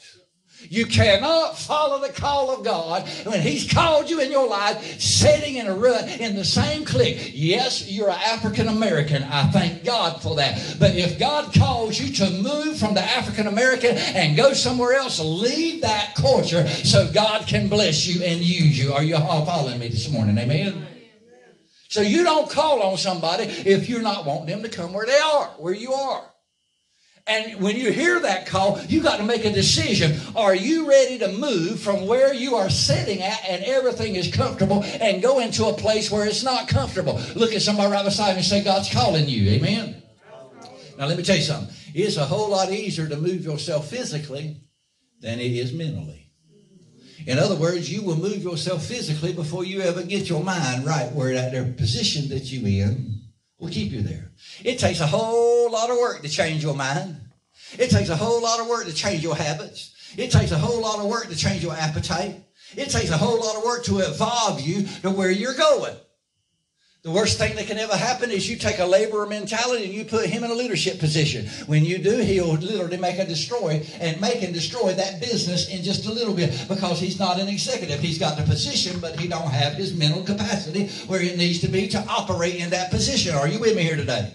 [0.72, 5.56] You cannot follow the call of God when He's called you in your life, sitting
[5.56, 7.32] in a rut in the same clique.
[7.34, 9.24] Yes, you're an African American.
[9.24, 10.76] I thank God for that.
[10.78, 15.18] But if God calls you to move from the African American and go somewhere else,
[15.18, 18.92] leave that culture so God can bless you and use you.
[18.92, 20.38] Are you all following me this morning?
[20.38, 20.86] Amen.
[21.88, 25.18] So you don't call on somebody if you're not wanting them to come where they
[25.18, 26.29] are, where you are.
[27.26, 30.18] And when you hear that call, you got to make a decision.
[30.34, 34.82] Are you ready to move from where you are sitting at and everything is comfortable
[34.84, 37.20] and go into a place where it's not comfortable?
[37.36, 39.50] Look at somebody right beside you and say, God's calling you.
[39.50, 40.02] Amen.
[40.98, 41.74] Now, let me tell you something.
[41.94, 44.56] It's a whole lot easier to move yourself physically
[45.20, 46.30] than it is mentally.
[47.26, 51.12] In other words, you will move yourself physically before you ever get your mind right
[51.12, 53.20] where that position that you in
[53.60, 54.32] will keep you there.
[54.64, 57.16] It takes a whole lot of work to change your mind.
[57.78, 59.94] It takes a whole lot of work to change your habits.
[60.16, 62.42] It takes a whole lot of work to change your appetite.
[62.76, 65.94] It takes a whole lot of work to evolve you to where you're going.
[67.02, 70.04] The worst thing that can ever happen is you take a laborer mentality and you
[70.04, 71.46] put him in a leadership position.
[71.64, 75.82] When you do, he'll literally make a destroy and make and destroy that business in
[75.82, 78.00] just a little bit because he's not an executive.
[78.00, 81.68] He's got the position, but he don't have his mental capacity where it needs to
[81.68, 83.34] be to operate in that position.
[83.34, 84.34] Are you with me here today?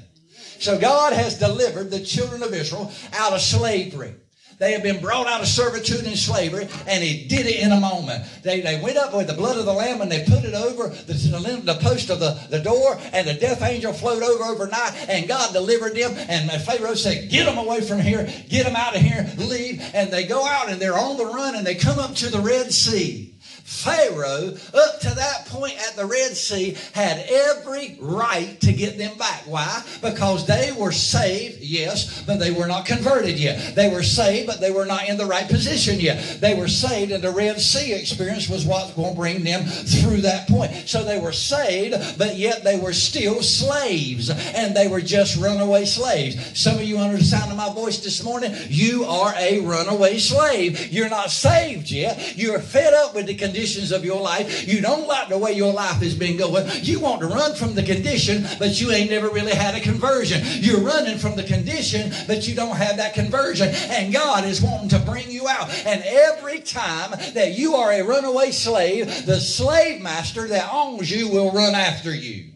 [0.58, 4.16] So God has delivered the children of Israel out of slavery.
[4.58, 7.80] They had been brought out of servitude and slavery, and he did it in a
[7.80, 8.24] moment.
[8.42, 10.88] They, they went up with the blood of the lamb and they put it over
[10.88, 15.28] the, the post of the, the door, and the death angel flowed over overnight, and
[15.28, 16.14] God delivered them.
[16.30, 19.82] And Pharaoh said, Get them away from here, get them out of here, leave.
[19.94, 22.40] And they go out and they're on the run and they come up to the
[22.40, 23.35] Red Sea.
[23.66, 29.18] Pharaoh, up to that point at the Red Sea, had every right to get them
[29.18, 29.42] back.
[29.48, 29.82] Why?
[30.04, 33.74] Because they were saved, yes, but they were not converted yet.
[33.74, 36.40] They were saved, but they were not in the right position yet.
[36.40, 40.22] They were saved, and the Red Sea experience was what's going to bring them through
[40.22, 40.88] that point.
[40.88, 45.86] So they were saved, but yet they were still slaves, and they were just runaway
[45.86, 46.38] slaves.
[46.56, 50.20] Some of you, under the sound of my voice this morning, you are a runaway
[50.20, 50.94] slave.
[50.94, 52.38] You're not saved yet.
[52.38, 54.68] You're fed up with the condition conditions of your life.
[54.68, 56.68] You don't like the way your life has been going.
[56.82, 60.42] You want to run from the condition, but you ain't never really had a conversion.
[60.60, 63.70] You're running from the condition, but you don't have that conversion.
[63.70, 65.70] And God is wanting to bring you out.
[65.86, 71.30] And every time that you are a runaway slave, the slave master that owns you
[71.30, 72.52] will run after you.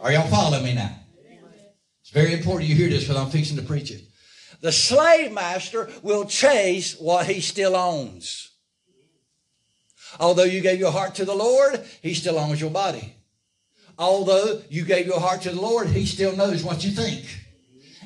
[0.00, 0.94] Are y'all following me now?
[2.02, 4.02] It's very important you hear this because I'm fixing to preach it.
[4.60, 8.51] The slave master will chase what he still owns.
[10.20, 13.14] Although you gave your heart to the Lord, He still owns your body.
[13.98, 17.24] Although you gave your heart to the Lord, He still knows what you think.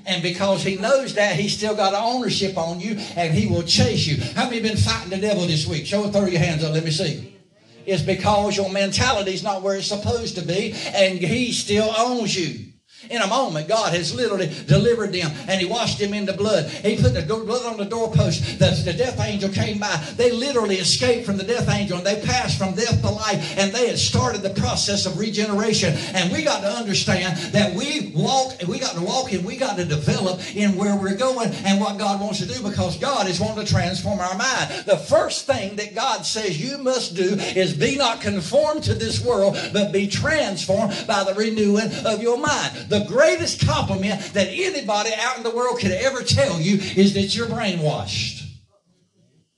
[0.06, 4.06] And because he knows that, he's still got ownership on you and he will chase
[4.06, 4.22] you.
[4.34, 5.84] How many been fighting the devil this week?
[5.84, 6.72] Show throw your hands up.
[6.72, 7.36] Let me see.
[7.84, 12.36] It's because your mentality is not where it's supposed to be and he still owns
[12.36, 12.65] you.
[13.10, 16.66] In a moment, God has literally delivered them and He washed them in the blood.
[16.66, 18.58] He put the blood on the doorpost.
[18.58, 19.96] The, the death angel came by.
[20.16, 23.72] They literally escaped from the death angel and they passed from death to life and
[23.72, 25.94] they had started the process of regeneration.
[26.14, 29.56] And we got to understand that we walk, and we got to walk and we
[29.56, 33.28] got to develop in where we're going and what God wants to do because God
[33.28, 34.84] is wanting to transform our mind.
[34.86, 39.24] The first thing that God says you must do is be not conformed to this
[39.24, 42.88] world, but be transformed by the renewing of your mind.
[42.88, 47.37] The greatest compliment that anybody out in the world could ever tell you is that
[47.37, 48.46] you're brainwashed.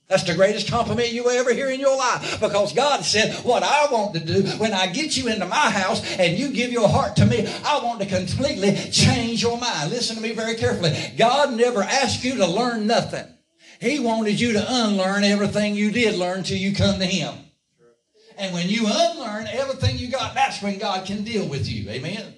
[0.09, 3.61] That's the greatest compliment you will ever hear in your life because God said, What
[3.61, 6.89] I want to do when I get you into my house and you give your
[6.89, 9.91] heart to me, I want to completely change your mind.
[9.91, 10.97] Listen to me very carefully.
[11.15, 13.25] God never asked you to learn nothing,
[13.79, 17.35] He wanted you to unlearn everything you did learn till you come to Him.
[18.39, 21.87] And when you unlearn everything you got, that's when God can deal with you.
[21.89, 22.33] Amen.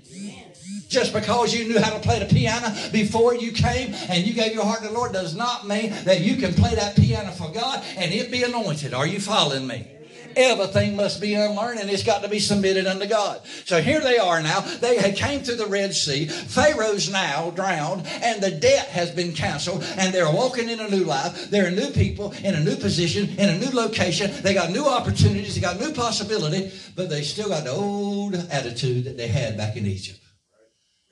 [0.92, 4.54] Just because you knew how to play the piano before you came and you gave
[4.54, 7.50] your heart to the Lord does not mean that you can play that piano for
[7.50, 8.94] God and it be anointed.
[8.94, 9.88] Are you following me?
[10.36, 13.40] Everything must be unlearned and it's got to be submitted unto God.
[13.64, 14.60] So here they are now.
[14.60, 16.26] They had came through the Red Sea.
[16.28, 21.06] Pharaoh's now drowned and the debt has been canceled and they're walking in a new
[21.06, 21.50] life.
[21.50, 24.30] They're a new people in a new position, in a new location.
[24.44, 25.56] They got new opportunities.
[25.56, 29.78] They got new possibility, but they still got the old attitude that they had back
[29.78, 30.21] in Egypt.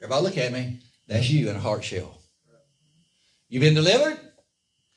[0.01, 0.79] Everybody look at me.
[1.07, 2.17] That's you in a heart shell.
[3.49, 4.19] You've been delivered.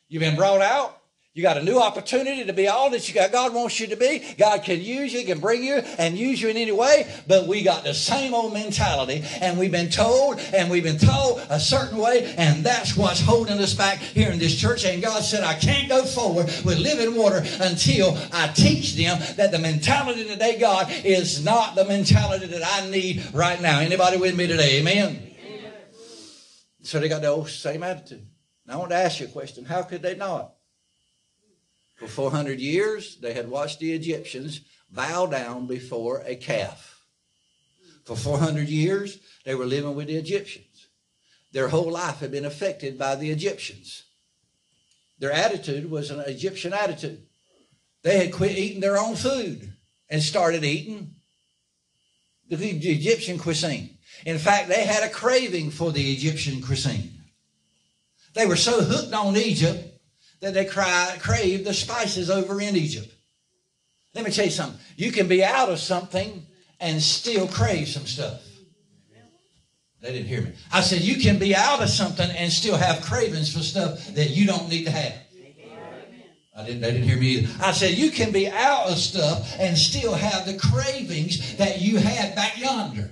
[0.08, 1.01] You've been brought out.
[1.35, 3.33] You got a new opportunity to be all that you got.
[3.33, 4.23] God wants you to be.
[4.37, 7.11] God can use you, can bring you and use you in any way.
[7.27, 11.40] But we got the same old mentality and we've been told and we've been told
[11.49, 12.35] a certain way.
[12.37, 14.85] And that's what's holding us back here in this church.
[14.85, 19.53] And God said, I can't go forward with living water until I teach them that
[19.53, 23.81] the mentality that they got is not the mentality that I need right now.
[23.81, 24.81] Anybody with me today?
[24.81, 25.33] Amen.
[25.47, 25.73] Amen.
[26.83, 28.27] So they got the old same attitude.
[28.66, 29.64] Now I want to ask you a question.
[29.64, 30.53] How could they not?
[32.02, 37.00] For 400 years, they had watched the Egyptians bow down before a calf.
[38.04, 40.88] For 400 years, they were living with the Egyptians.
[41.52, 44.02] Their whole life had been affected by the Egyptians.
[45.20, 47.22] Their attitude was an Egyptian attitude.
[48.02, 49.72] They had quit eating their own food
[50.10, 51.14] and started eating
[52.48, 53.96] the Egyptian cuisine.
[54.26, 57.12] In fact, they had a craving for the Egyptian cuisine.
[58.34, 59.91] They were so hooked on Egypt
[60.43, 63.09] that they cry, crave the spices over in Egypt.
[64.14, 64.78] Let me tell you something.
[64.97, 66.45] You can be out of something
[66.80, 68.43] and still crave some stuff.
[70.03, 70.51] They didn't hear me.
[70.72, 74.30] I said you can be out of something and still have cravings for stuff that
[74.30, 75.14] you don't need to have.
[76.55, 77.64] I didn't, they didn't hear me either.
[77.64, 81.97] I said, you can be out of stuff and still have the cravings that you
[81.97, 83.11] had back yonder.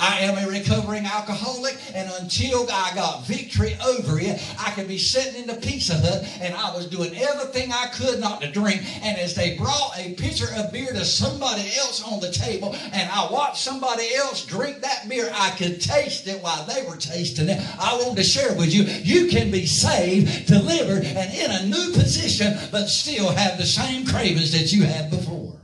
[0.00, 4.98] I am a recovering alcoholic, and until I got victory over it, I could be
[4.98, 8.82] sitting in the Pizza Hut and I was doing everything I could not to drink.
[9.04, 13.10] And as they brought a pitcher of beer to somebody else on the table, and
[13.10, 17.48] I watched somebody else drink that beer, I could taste it while they were tasting
[17.48, 17.60] it.
[17.78, 21.92] I want to share with you, you can be saved, delivered, and in a new
[21.92, 25.60] position, but still have the same cravings that you had before.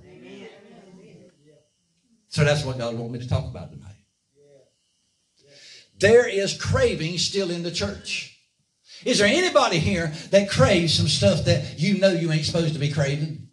[2.29, 3.86] So that's what God wants me to talk about tonight.
[5.99, 8.39] There is craving still in the church.
[9.05, 12.81] Is there anybody here that craves some stuff that you know you ain't supposed to
[12.81, 13.49] be craving?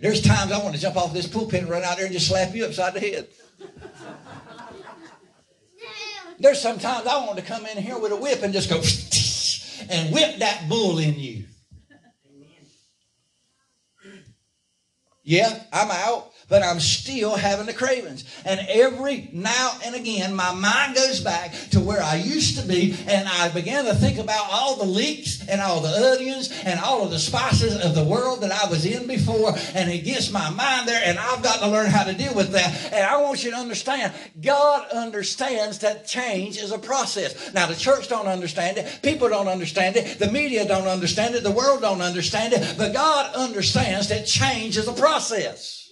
[0.00, 2.28] There's times I want to jump off this pulpit and run out there and just
[2.28, 3.28] slap you upside the head.
[6.38, 8.76] There's sometimes I want to come in here with a whip and just go
[9.92, 11.44] and whip that bull in you.
[15.24, 18.24] Yeah, I'm out but I'm still having the cravings.
[18.44, 22.96] And every now and again, my mind goes back to where I used to be,
[23.06, 27.04] and I began to think about all the leeks and all the onions and all
[27.04, 30.48] of the spices of the world that I was in before, and it gets my
[30.50, 32.92] mind there, and I've got to learn how to deal with that.
[32.92, 37.52] And I want you to understand, God understands that change is a process.
[37.52, 41.42] Now, the church don't understand it, people don't understand it, the media don't understand it,
[41.42, 45.87] the world don't understand it, but God understands that change is a process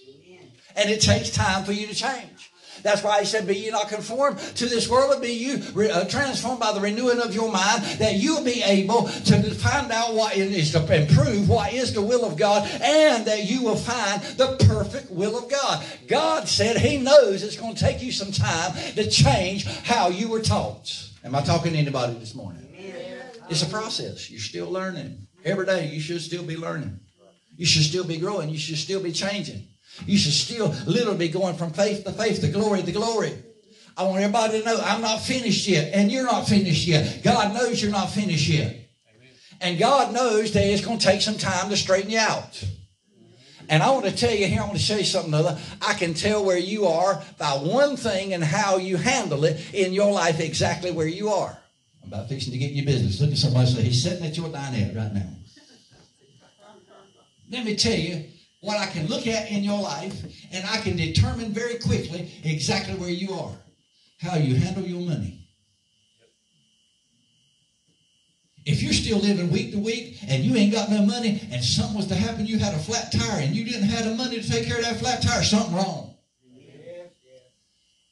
[0.77, 2.51] and it takes time for you to change.
[2.83, 6.05] That's why he said, Be ye not conformed to this world, but be you uh,
[6.05, 10.37] transformed by the renewing of your mind, that you'll be able to find out what
[10.37, 14.55] is to improve what is the will of God, and that you will find the
[14.67, 15.83] perfect will of God.
[16.07, 20.29] God said He knows it's going to take you some time to change how you
[20.29, 21.09] were taught.
[21.23, 22.63] Am I talking to anybody this morning?
[23.49, 24.29] It's a process.
[24.29, 25.27] You're still learning.
[25.43, 26.99] Every day you should still be learning.
[27.55, 28.49] You should still be growing.
[28.49, 29.67] You should still be changing.
[30.05, 33.33] You should still literally be going from faith to faith to glory to glory.
[33.97, 37.21] I want everybody to know I'm not finished yet, and you're not finished yet.
[37.23, 38.75] God knows you're not finished yet.
[39.59, 42.63] And God knows that it's going to take some time to straighten you out.
[43.69, 45.57] And I want to tell you here, I want to show you something other.
[45.81, 49.93] I can tell where you are by one thing and how you handle it in
[49.93, 51.57] your life exactly where you are.
[52.03, 53.19] I'm about fixing to get your business.
[53.19, 55.27] Look at somebody say, he's sitting at your dinette right now.
[57.49, 58.25] Let me tell you,
[58.67, 60.13] what I can look at in your life,
[60.51, 63.55] and I can determine very quickly exactly where you are,
[64.19, 65.47] how you handle your money.
[68.65, 71.95] If you're still living week to week and you ain't got no money and something
[71.95, 74.51] was to happen, you had a flat tire and you didn't have the money to
[74.51, 76.17] take care of that flat tire, something wrong.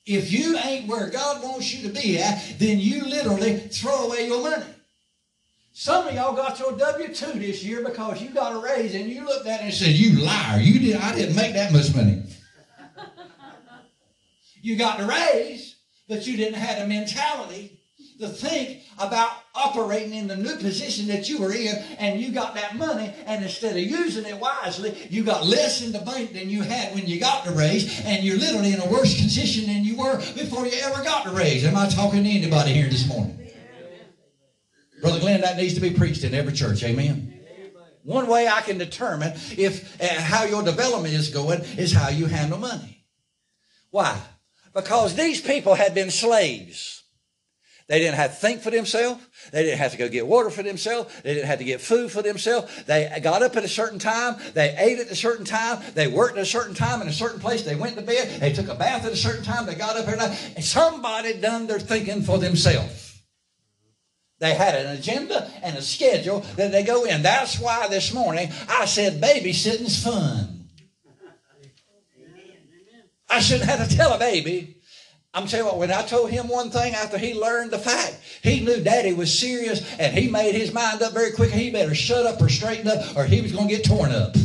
[0.05, 4.27] If you ain't where God wants you to be at, then you literally throw away
[4.27, 4.74] your money.
[5.77, 9.09] Some of y'all got your W two this year because you got a raise, and
[9.09, 10.57] you looked at it and said, "You liar!
[10.61, 10.95] You did.
[10.95, 12.23] I didn't make that much money."
[14.61, 15.75] you got the raise,
[16.07, 17.77] but you didn't have the mentality
[18.21, 22.55] to think about operating in the new position that you were in, and you got
[22.55, 26.49] that money, and instead of using it wisely, you got less in the bank than
[26.49, 29.83] you had when you got the raise, and you're literally in a worse position than
[29.83, 31.65] you were before you ever got the raise.
[31.65, 33.44] Am I talking to anybody here this morning?
[35.01, 36.83] Brother Glenn, that needs to be preached in every church.
[36.83, 37.31] Amen.
[38.03, 42.27] One way I can determine if uh, how your development is going is how you
[42.27, 43.03] handle money.
[43.89, 44.19] Why?
[44.75, 47.03] Because these people had been slaves.
[47.87, 49.23] They didn't have to think for themselves.
[49.51, 51.13] They didn't have to go get water for themselves.
[51.21, 52.83] They didn't have to get food for themselves.
[52.85, 54.37] They got up at a certain time.
[54.53, 55.83] They ate at a certain time.
[55.93, 57.61] They worked at a certain time in a certain place.
[57.63, 58.39] They went to bed.
[58.39, 59.67] They took a bath at a certain time.
[59.67, 60.53] They got up every night.
[60.55, 63.04] And somebody done their thinking for themselves.
[64.39, 67.21] They had an agenda and a schedule that they go in.
[67.21, 70.65] That's why this morning I said babysitting's fun.
[73.29, 74.77] I shouldn't have to tell a baby.
[75.33, 78.17] I'm telling you what, when I told him one thing after he learned the fact,
[78.41, 81.51] he knew daddy was serious and he made his mind up very quick.
[81.51, 84.35] He better shut up or straighten up or he was going to get torn up.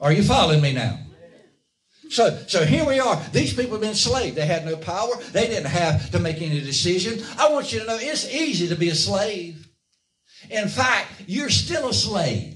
[0.00, 0.98] Are you following me now?
[2.08, 3.16] So, so here we are.
[3.32, 4.36] These people have been enslaved.
[4.36, 5.16] They had no power.
[5.32, 7.22] They didn't have to make any decision.
[7.38, 9.66] I want you to know it's easy to be a slave.
[10.50, 12.55] In fact, you're still a slave.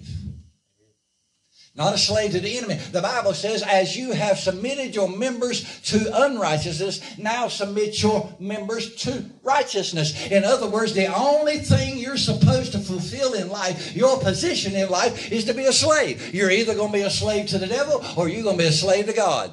[1.77, 2.75] Not a slave to the enemy.
[2.75, 8.97] The Bible says, as you have submitted your members to unrighteousness, now submit your members
[8.97, 10.31] to righteousness.
[10.31, 14.89] In other words, the only thing you're supposed to fulfill in life, your position in
[14.89, 16.35] life, is to be a slave.
[16.35, 18.69] You're either going to be a slave to the devil or you're going to be
[18.69, 19.53] a slave to God.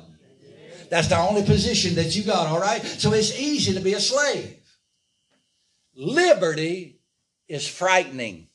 [0.90, 2.84] That's the only position that you got, all right?
[2.84, 4.56] So it's easy to be a slave.
[5.96, 7.00] Liberty
[7.48, 8.47] is frightening.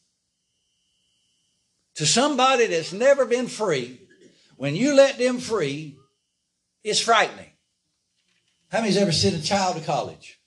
[2.03, 4.00] To somebody that's never been free,
[4.57, 5.96] when you let them free,
[6.82, 7.53] it's frightening.
[8.72, 10.40] How many's ever sent a child to college?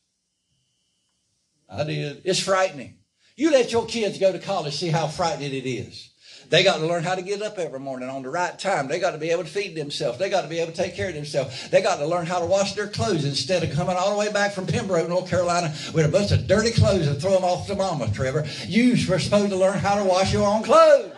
[1.70, 2.24] I did.
[2.26, 2.98] It's frightening.
[3.38, 6.10] You let your kids go to college, see how frightening it is.
[6.50, 8.90] They got to learn how to get up every morning on the right time.
[8.90, 10.20] They got to be able to feed themselves.
[10.20, 11.70] They got to be able to take care of themselves.
[11.70, 14.30] They got to learn how to wash their clothes instead of coming all the way
[14.30, 17.66] back from Pembroke, North Carolina with a bunch of dirty clothes and throw them off
[17.68, 18.46] to mama, Trevor.
[18.68, 21.15] You were supposed to learn how to wash your own clothes.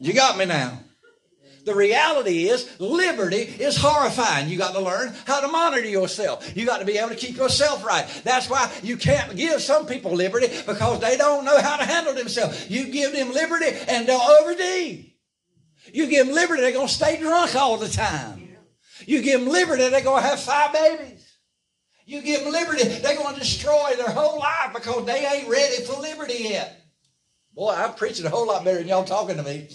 [0.00, 0.80] You got me now.
[1.64, 4.48] The reality is liberty is horrifying.
[4.48, 6.56] You got to learn how to monitor yourself.
[6.56, 8.08] You got to be able to keep yourself right.
[8.24, 12.14] That's why you can't give some people liberty because they don't know how to handle
[12.14, 12.70] themselves.
[12.70, 15.04] You give them liberty and they'll overdo.
[15.92, 18.48] You give them liberty, they're going to stay drunk all the time.
[19.06, 21.26] You give them liberty, they're going to have five babies.
[22.06, 25.84] You give them liberty, they're going to destroy their whole life because they ain't ready
[25.84, 26.80] for liberty yet.
[27.54, 29.68] Boy, I'm preaching a whole lot better than y'all talking to me.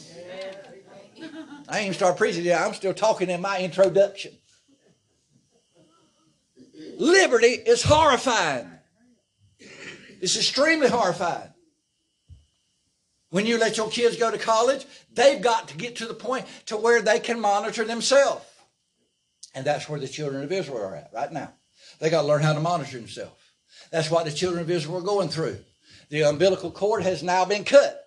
[1.69, 2.61] I ain't started preaching yet.
[2.61, 4.33] I'm still talking in my introduction.
[6.97, 8.69] Liberty is horrifying.
[10.21, 11.49] It's extremely horrifying.
[13.29, 16.45] When you let your kids go to college, they've got to get to the point
[16.67, 18.45] to where they can monitor themselves.
[19.53, 21.53] And that's where the children of Israel are at right now.
[21.99, 23.41] They got to learn how to monitor themselves.
[23.91, 25.59] That's what the children of Israel are going through.
[26.09, 28.04] The umbilical cord has now been cut.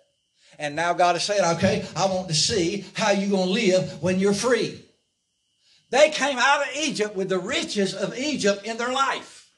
[0.59, 4.03] And now God is saying, okay, I want to see how you're going to live
[4.03, 4.83] when you're free.
[5.89, 9.49] They came out of Egypt with the riches of Egypt in their life.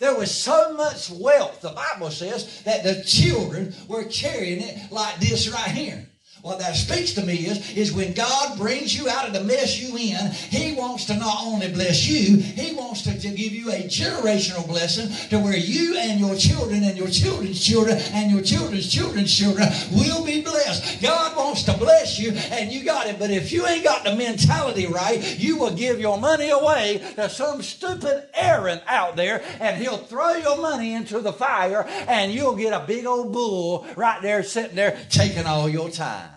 [0.00, 5.20] There was so much wealth, the Bible says, that the children were carrying it like
[5.20, 6.08] this right here.
[6.42, 9.78] What that speaks to me is, is when God brings you out of the mess
[9.78, 13.70] you in, He wants to not only bless you, He wants to, to give you
[13.70, 18.42] a generational blessing to where you and your children and your children's children and your
[18.42, 21.02] children's children's children will be blessed.
[21.02, 23.18] God wants to bless you and you got it.
[23.18, 27.28] But if you ain't got the mentality right, you will give your money away to
[27.28, 32.56] some stupid Aaron out there and he'll throw your money into the fire and you'll
[32.56, 36.29] get a big old bull right there sitting there taking all your time.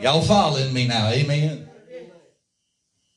[0.00, 1.08] Y'all following me now?
[1.08, 1.69] Amen.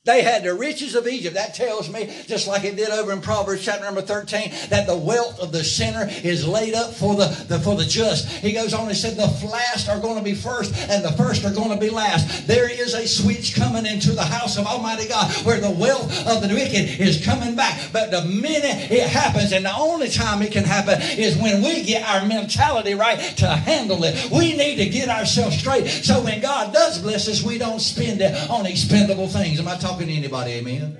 [0.04, 1.34] They had the riches of Egypt.
[1.34, 4.94] That tells me, just like it did over in Proverbs chapter number 13, that the
[4.96, 8.28] wealth of the sinner is laid up for the, the for the just.
[8.28, 11.46] He goes on and said, the last are going to be first, and the first
[11.46, 12.46] are going to be last.
[12.46, 16.42] There is a switch coming into the house of Almighty God where the wealth of
[16.42, 17.88] the wicked is coming back.
[17.90, 21.82] But the minute it happens, and the only time it can happen is when we
[21.82, 24.30] get our mentality right to handle it.
[24.30, 25.88] We need to get ourselves straight.
[25.88, 29.58] So when God does bless us, we don't spend it on expendable things.
[29.58, 29.93] Am I talking?
[29.94, 30.98] Talking to anybody, amen?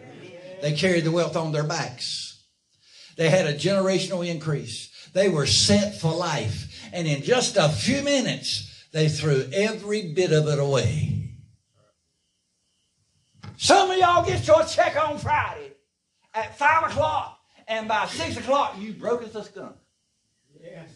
[0.63, 2.45] They carried the wealth on their backs.
[3.17, 5.11] They had a generational increase.
[5.13, 6.89] They were set for life.
[6.93, 11.33] And in just a few minutes, they threw every bit of it away.
[13.57, 15.73] Some of y'all get your check on Friday
[16.33, 19.77] at 5 o'clock, and by 6 o'clock, you broke as a skunk.
[20.61, 20.89] Yes.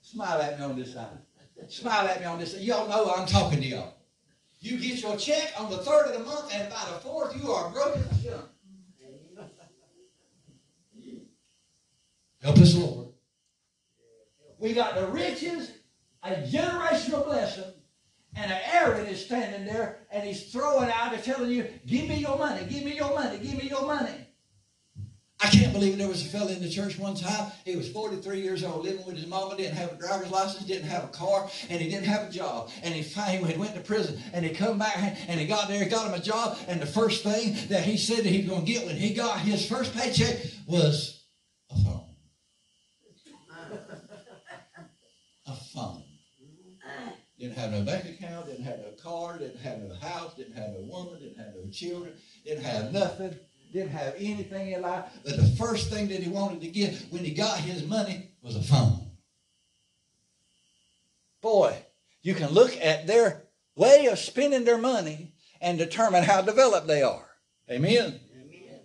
[0.00, 1.18] Smile at me on this side.
[1.68, 2.62] Smile at me on this side.
[2.62, 4.01] Y'all know I'm talking to y'all.
[4.62, 7.50] You get your check on the third of the month, and by the fourth, you
[7.50, 8.44] are broken junk.
[12.40, 13.08] Help us, Lord.
[14.60, 15.72] We got the riches,
[16.22, 17.72] a generational blessing,
[18.36, 22.18] and an Aaron is standing there and he's throwing out and telling you, Give me
[22.18, 24.28] your money, give me your money, give me your money.
[25.42, 27.50] I can't believe there was a fellow in the church one time.
[27.64, 30.88] He was 43 years old, living with his mama, didn't have a driver's license, didn't
[30.88, 32.70] have a car, and he didn't have a job.
[32.84, 36.06] And he finally went to prison, and he come back, and he got there, got
[36.06, 38.72] him a job, and the first thing that he said that he was going to
[38.72, 40.36] get when he got his first paycheck
[40.68, 41.24] was
[41.72, 42.14] a phone.
[45.46, 46.04] a phone.
[47.36, 50.70] Didn't have no bank account, didn't have no car, didn't have no house, didn't have
[50.70, 52.12] no woman, didn't have no children,
[52.44, 53.36] didn't have nothing
[53.72, 57.24] didn't have anything in life, but the first thing that he wanted to get when
[57.24, 59.10] he got his money was a phone.
[61.40, 61.76] Boy,
[62.22, 63.44] you can look at their
[63.74, 67.26] way of spending their money and determine how developed they are.
[67.70, 68.20] Amen.
[68.34, 68.80] Amen.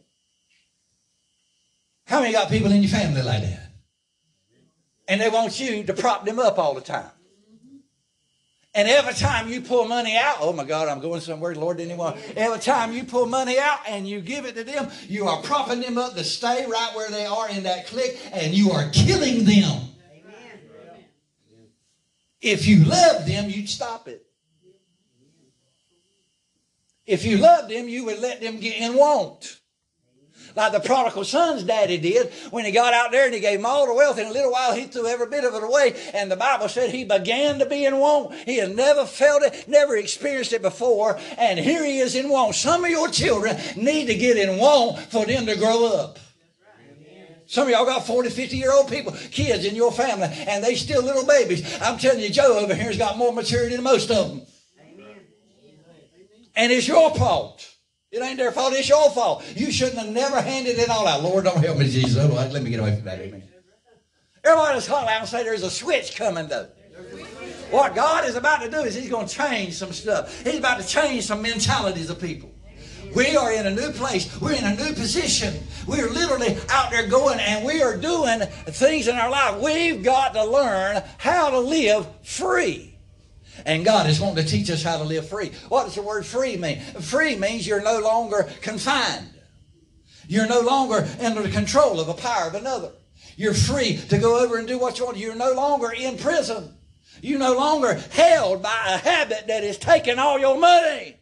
[2.05, 3.71] How many got people in your family like that?
[5.09, 7.11] And they want you to prop them up all the time.
[8.77, 11.97] And every time you pull money out, oh my God, I'm going somewhere, Lord didn't
[11.97, 12.17] want.
[12.37, 15.81] Every time you pull money out and you give it to them, you are propping
[15.81, 19.45] them up to stay right where they are in that clique, and you are killing
[19.45, 19.81] them.
[20.11, 20.59] Amen.
[22.39, 24.27] If you love them, you'd stop it.
[27.07, 29.59] If you loved them, you would let them get in want.
[30.57, 33.65] Like the prodigal son's daddy did when he got out there and he gave him
[33.65, 34.17] all the wealth.
[34.17, 35.95] In a little while, he threw every bit of it away.
[36.13, 38.33] And the Bible said he began to be in want.
[38.33, 41.19] He had never felt it, never experienced it before.
[41.37, 42.55] And here he is in want.
[42.55, 46.17] Some of your children need to get in want for them to grow up.
[47.45, 50.75] Some of y'all got 40, 50 year old people, kids in your family, and they
[50.75, 51.79] still little babies.
[51.81, 54.41] I'm telling you, Joe over here has got more maturity than most of them.
[56.55, 57.76] And it's your fault.
[58.17, 59.45] It ain't their fault, it's your fault.
[59.55, 61.21] You shouldn't have never handed it all out.
[61.21, 62.17] Lord, don't help me, Jesus.
[62.17, 63.19] Otherwise, let me get away from that.
[63.19, 63.43] Amen.
[64.43, 66.67] Everybody call out and say there's a switch coming, though.
[67.69, 70.43] What God is about to do is He's going to change some stuff.
[70.43, 72.49] He's about to change some mentalities of people.
[73.15, 74.39] We are in a new place.
[74.41, 75.53] We're in a new position.
[75.85, 79.61] We're literally out there going and we are doing things in our life.
[79.61, 82.96] We've got to learn how to live free.
[83.67, 85.51] And God is wanting to teach us how to live free.
[85.67, 86.79] What does the word free mean?
[86.79, 89.29] Free means you're no longer confined.
[90.25, 92.93] You're no longer under the control of a power of another.
[93.35, 95.17] You're free to go over and do what you want.
[95.17, 96.75] You're no longer in prison.
[97.21, 101.16] You're no longer held by a habit that is taking all your money.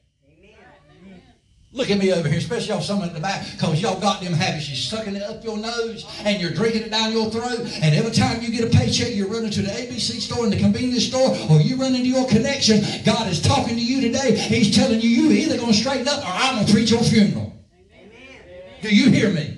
[1.75, 4.31] Look at me over here, especially y'all some in the back, because y'all got them
[4.31, 4.69] habits.
[4.69, 7.67] You're sucking it up your nose and you're drinking it down your throat.
[7.81, 10.57] And every time you get a paycheck, you're running to the ABC store and the
[10.57, 12.81] convenience store, or you run into your connection.
[13.03, 14.37] God is talking to you today.
[14.37, 17.03] He's telling you, you either going to straighten up or I'm going to preach your
[17.03, 17.53] funeral.
[17.93, 18.39] Amen.
[18.81, 19.54] Do you hear me?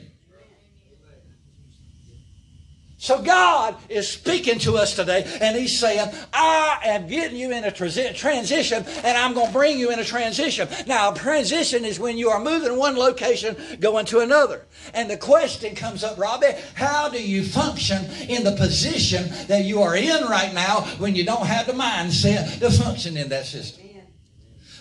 [3.07, 7.63] So God is speaking to us today, and He's saying, I am getting you in
[7.63, 10.67] a transition, and I'm going to bring you in a transition.
[10.87, 14.65] Now, a transition is when you are moving one location, going to another.
[14.93, 19.81] And the question comes up, Robbie, how do you function in the position that you
[19.83, 23.85] are in right now when you don't have the mindset to function in that system?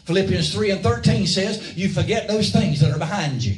[0.06, 3.54] Philippians 3 and 13 says, You forget those things that are behind you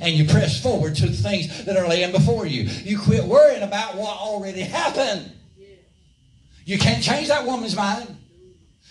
[0.00, 2.62] and you press forward to the things that are laying before you.
[2.62, 5.32] You quit worrying about what already happened.
[6.64, 8.16] You can't change that woman's mind.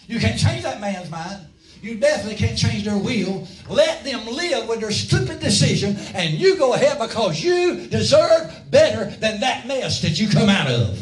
[0.07, 1.45] You can't change that man's mind.
[1.81, 3.47] You definitely can't change their will.
[3.69, 9.05] Let them live with their stupid decision, and you go ahead because you deserve better
[9.17, 10.99] than that mess that you come out of.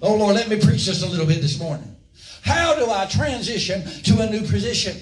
[0.00, 1.96] Oh Lord, let me preach just a little bit this morning.
[2.42, 4.96] How do I transition to a new position?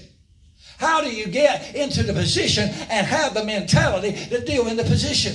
[0.78, 4.84] How do you get into the position and have the mentality to deal in the
[4.84, 5.34] position?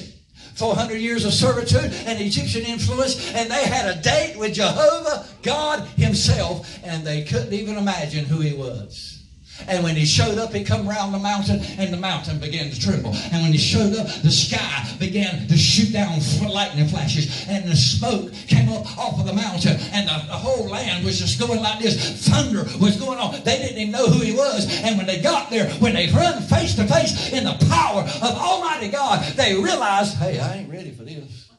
[0.56, 5.88] 400 years of servitude and Egyptian influence, and they had a date with Jehovah, God
[5.98, 9.21] Himself, and they couldn't even imagine who He was.
[9.68, 12.80] And when he showed up, he come around the mountain, and the mountain began to
[12.80, 13.14] tremble.
[13.32, 17.76] And when he showed up, the sky began to shoot down lightning flashes, and the
[17.76, 21.62] smoke came up off of the mountain, and the, the whole land was just going
[21.62, 22.28] like this.
[22.28, 23.34] Thunder was going on.
[23.44, 24.68] They didn't even know who he was.
[24.84, 28.36] And when they got there, when they run face to face in the power of
[28.38, 31.50] Almighty God, they realized, hey, I ain't ready for this.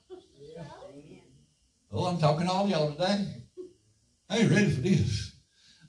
[1.95, 3.27] Oh, I'm talking to all y'all today.
[4.31, 5.33] I ain't ready for this.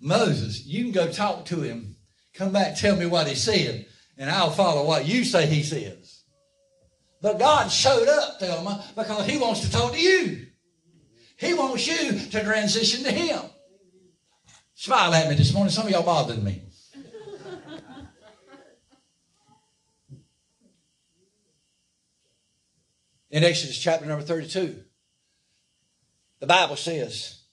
[0.02, 1.93] Moses, you can go talk to him
[2.34, 3.86] Come back, tell me what he said,
[4.18, 6.24] and I'll follow what you say he says.
[7.22, 10.48] But God showed up, Thelma, because he wants to talk to you.
[11.38, 13.42] He wants you to transition to him.
[14.74, 15.72] Smile at me this morning.
[15.72, 16.64] Some of y'all bothered me.
[23.30, 24.84] In Exodus chapter number 32,
[26.40, 27.44] the Bible says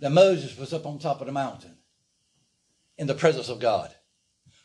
[0.00, 1.77] that Moses was up on top of the mountain
[2.98, 3.94] in the presence of God.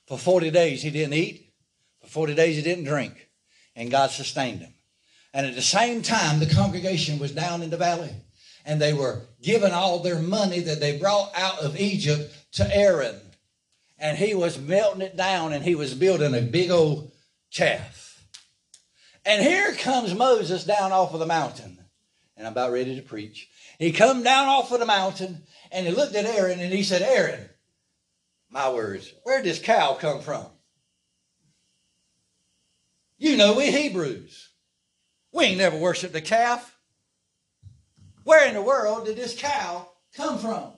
[0.07, 1.53] For 40 days he didn't eat,
[2.01, 3.29] for 40 days he didn't drink,
[3.75, 4.73] and God sustained him.
[5.33, 8.11] And at the same time, the congregation was down in the valley,
[8.65, 13.19] and they were giving all their money that they brought out of Egypt to Aaron.
[13.97, 17.11] And he was melting it down, and he was building a big old
[17.49, 18.21] chaff.
[19.25, 21.79] And here comes Moses down off of the mountain.
[22.35, 23.47] And I'm about ready to preach.
[23.79, 27.01] He come down off of the mountain, and he looked at Aaron, and he said,
[27.01, 27.49] Aaron,
[28.53, 29.11] my words.
[29.23, 30.45] Where did this cow come from?
[33.17, 34.49] You know, we Hebrews.
[35.33, 36.77] We ain't never worshiped a calf.
[38.23, 40.73] Where in the world did this cow come from?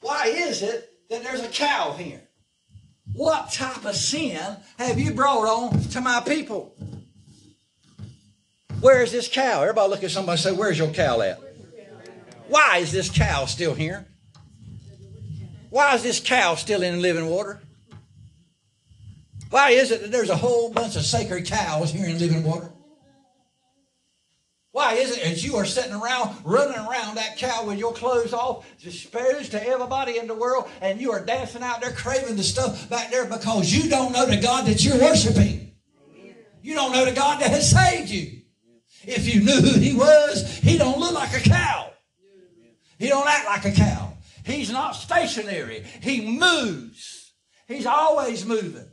[0.00, 2.22] Why is it that there's a cow here?
[3.12, 4.38] What type of sin
[4.78, 6.74] have you brought on to my people?
[8.80, 9.62] Where is this cow?
[9.62, 11.40] Everybody look at somebody and say, Where's your cow at?
[12.48, 14.06] Why is this cow still here?
[15.76, 17.60] Why is this cow still in living water?
[19.50, 22.72] Why is it that there's a whole bunch of sacred cows here in living water?
[24.72, 28.32] Why is it as you are sitting around, running around that cow with your clothes
[28.32, 32.42] off, exposed to everybody in the world, and you are dancing out there craving the
[32.42, 35.74] stuff back there because you don't know the God that you're worshiping?
[36.62, 38.40] You don't know the God that has saved you.
[39.02, 41.90] If you knew who he was, he don't look like a cow.
[42.98, 44.05] He don't act like a cow.
[44.46, 45.82] He's not stationary.
[46.00, 47.32] He moves.
[47.66, 48.88] He's always moving.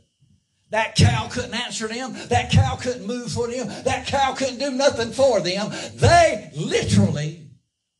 [0.70, 2.12] That cow couldn't answer them.
[2.28, 3.68] That cow couldn't move for them.
[3.84, 5.70] That cow couldn't do nothing for them.
[5.94, 7.50] They literally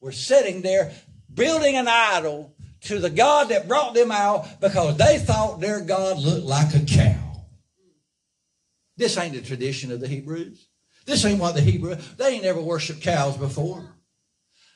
[0.00, 0.92] were sitting there
[1.32, 6.18] building an idol to the God that brought them out because they thought their God
[6.18, 7.44] looked like a cow.
[8.96, 10.66] This ain't the tradition of the Hebrews.
[11.07, 13.94] This ain't what the Hebrew, they ain't never worshiped cows before.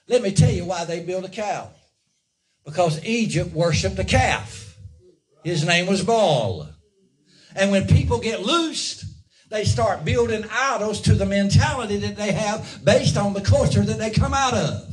[0.06, 1.72] Let me tell you why they built a cow.
[2.64, 4.76] Because Egypt worshiped a calf.
[5.44, 6.68] His name was Baal.
[7.56, 9.04] And when people get loosed,
[9.50, 13.98] they start building idols to the mentality that they have based on the culture that
[13.98, 14.84] they come out of.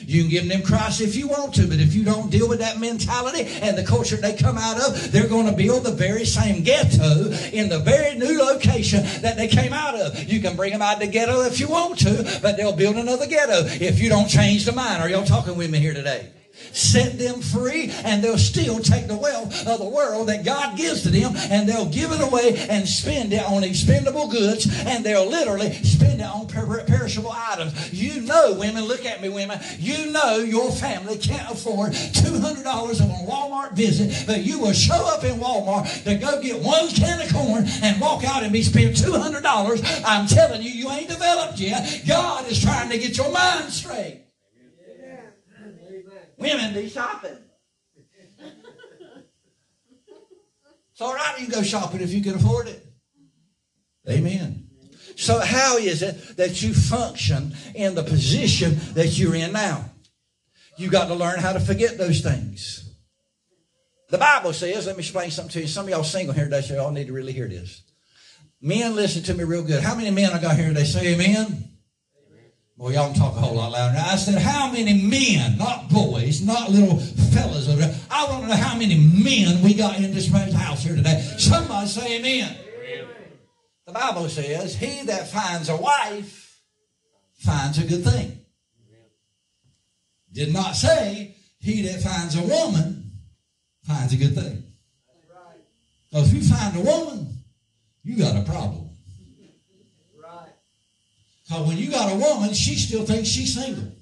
[0.00, 2.58] You can give them Christ if you want to, but if you don't deal with
[2.58, 6.24] that mentality and the culture they come out of, they're going to build the very
[6.24, 10.24] same ghetto in the very new location that they came out of.
[10.24, 12.96] You can bring them out of the ghetto if you want to, but they'll build
[12.96, 15.02] another ghetto if you don't change the mind.
[15.02, 16.30] Are y'all talking with me here today?
[16.72, 21.02] Set them free, and they'll still take the wealth of the world that God gives
[21.02, 25.28] to them, and they'll give it away and spend it on expendable goods, and they'll
[25.28, 27.92] literally spend it on per- perishable items.
[27.92, 33.10] You know, women, look at me, women, you know your family can't afford $200 on
[33.10, 37.20] a Walmart visit, but you will show up in Walmart to go get one can
[37.20, 40.04] of corn and walk out and be spent $200.
[40.06, 42.02] I'm telling you, you ain't developed yet.
[42.06, 44.23] God is trying to get your mind straight.
[46.36, 47.38] Women be shopping.
[50.92, 52.86] It's all right you go shopping if you can afford it.
[54.08, 54.68] Amen.
[55.16, 59.86] So, how is it that you function in the position that you're in now?
[60.76, 62.94] You got to learn how to forget those things.
[64.10, 65.66] The Bible says, let me explain something to you.
[65.66, 67.82] Some of y'all single here today, so y'all need to really hear this.
[68.60, 69.82] Men, listen to me real good.
[69.82, 70.84] How many men I got here today?
[70.84, 71.73] Say amen.
[72.76, 73.96] Well, y'all don't talk a whole lot louder.
[73.98, 77.94] I said, how many men, not boys, not little fellas over there.
[78.10, 81.20] I want to know how many men we got in this house here today.
[81.38, 82.56] Somebody say amen.
[82.56, 83.06] amen.
[83.86, 86.60] The Bible says, he that finds a wife
[87.38, 88.40] finds a good thing.
[90.32, 93.12] Did not say, he that finds a woman
[93.84, 94.64] finds a good thing.
[96.10, 97.44] Because if you find a woman,
[98.02, 98.83] you got a problem.
[101.46, 103.92] Because when you got a woman, she still thinks she's single.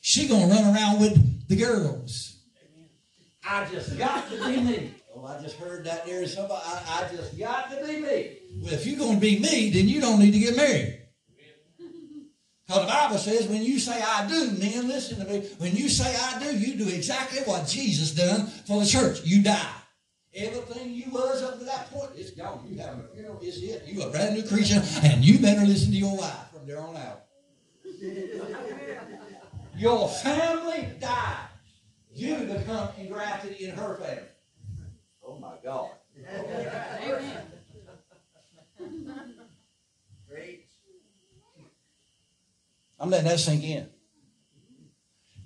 [0.00, 2.42] She gonna run around with the girls.
[3.46, 4.94] I just got to be me.
[5.14, 6.26] Oh, I just heard that there.
[6.26, 8.38] Somebody, I, I just got to be me.
[8.60, 11.00] Well, if you're gonna be me, then you don't need to get married.
[12.66, 15.46] Because the Bible says, when you say I do, men, listen to me.
[15.58, 19.22] When you say I do, you do exactly what Jesus done for the church.
[19.24, 19.72] You die.
[20.36, 22.66] Everything you was up to that point, it's gone.
[22.68, 23.84] You have a funeral, it's it.
[23.86, 26.96] You a brand new creature, and you better listen to your wife from there on
[26.96, 27.26] out.
[29.76, 31.48] your family dies.
[32.12, 34.22] You become engrafted in her family.
[35.24, 35.90] Oh my God.
[36.18, 37.42] Amen.
[40.28, 40.66] Great.
[42.98, 43.88] I'm letting that sink in.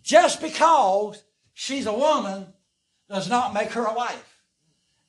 [0.03, 1.23] Just because
[1.53, 2.47] she's a woman
[3.11, 4.38] does not make her a wife.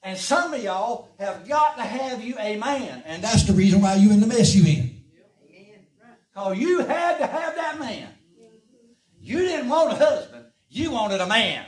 [0.01, 3.03] And some of y'all have got to have you a man.
[3.05, 5.03] And that's the reason why you in the mess you in.
[6.33, 8.09] Because you had to have that man.
[9.19, 10.45] You didn't want a husband.
[10.69, 11.65] You wanted a man.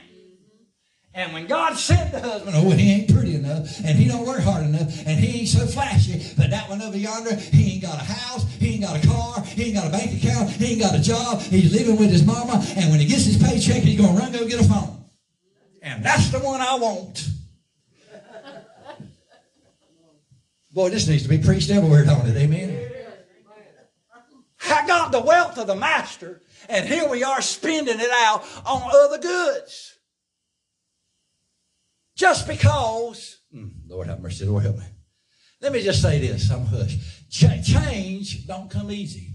[1.14, 4.40] And when God sent the husband, oh, he ain't pretty enough, and he don't work
[4.40, 7.96] hard enough, and he ain't so flashy, but that one over yonder, he ain't got
[7.96, 10.80] a house, he ain't got a car, he ain't got a bank account, he ain't
[10.80, 14.00] got a job, he's living with his mama, and when he gets his paycheck, he's
[14.00, 15.04] going to run go get a phone.
[15.82, 17.28] And that's the one I want.
[20.72, 22.36] Boy, this needs to be preached everywhere, don't it?
[22.36, 22.88] Amen.
[24.64, 28.90] I got the wealth of the master, and here we are spending it out on
[28.90, 29.98] other goods.
[32.16, 34.84] Just because, hmm, Lord have mercy, Lord help me.
[35.60, 36.96] Let me just say this, I'm hush.
[37.28, 39.30] Ch- change don't come easy.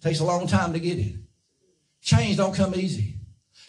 [0.00, 1.16] Takes a long time to get it.
[2.02, 3.16] Change don't come easy.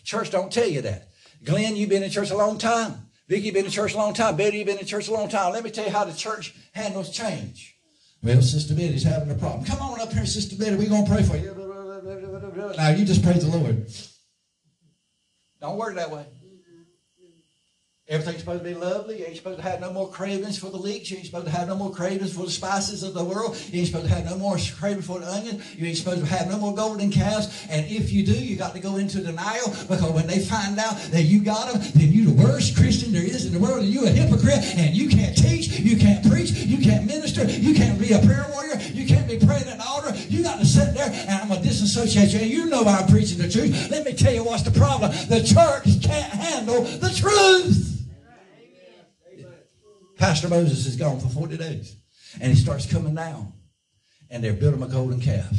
[0.03, 1.09] Church don't tell you that.
[1.43, 3.06] Glenn, you've been in church a long time.
[3.27, 4.37] Vicky been in church a long time.
[4.37, 5.51] Betty, been in church a long time.
[5.51, 7.75] Let me tell you how the church handles change.
[8.23, 9.65] Well, Sister Betty's having a problem.
[9.65, 10.75] Come on up here, Sister Betty.
[10.75, 11.53] We're going to pray for you.
[12.77, 13.87] Now, you just praise the Lord.
[15.59, 16.25] Don't work that way.
[18.09, 19.19] Everything's supposed to be lovely.
[19.19, 21.11] You ain't supposed to have no more cravings for the leeks.
[21.11, 23.57] You ain't supposed to have no more cravings for the spices of the world.
[23.69, 25.61] You ain't supposed to have no more cravings for the onion.
[25.75, 27.67] You ain't supposed to have no more golden calves.
[27.69, 30.95] And if you do, you got to go into denial because when they find out
[31.11, 33.79] that you got them, then you're the worst Christian there is in the world.
[33.79, 37.75] And you a hypocrite and you can't teach, you can't preach, you can't minister, you
[37.75, 40.15] can't be a prayer warrior, you can't be praying at the altar.
[40.29, 42.39] You got to sit there and I'm going to disassociate you.
[42.39, 43.91] And you know I'm preaching the truth.
[43.91, 45.11] Let me tell you what's the problem.
[45.27, 47.96] The church can't handle the truth.
[50.17, 51.95] Pastor Moses is gone for 40 days.
[52.41, 53.53] And he starts coming down.
[54.29, 55.55] And they're building a golden calf.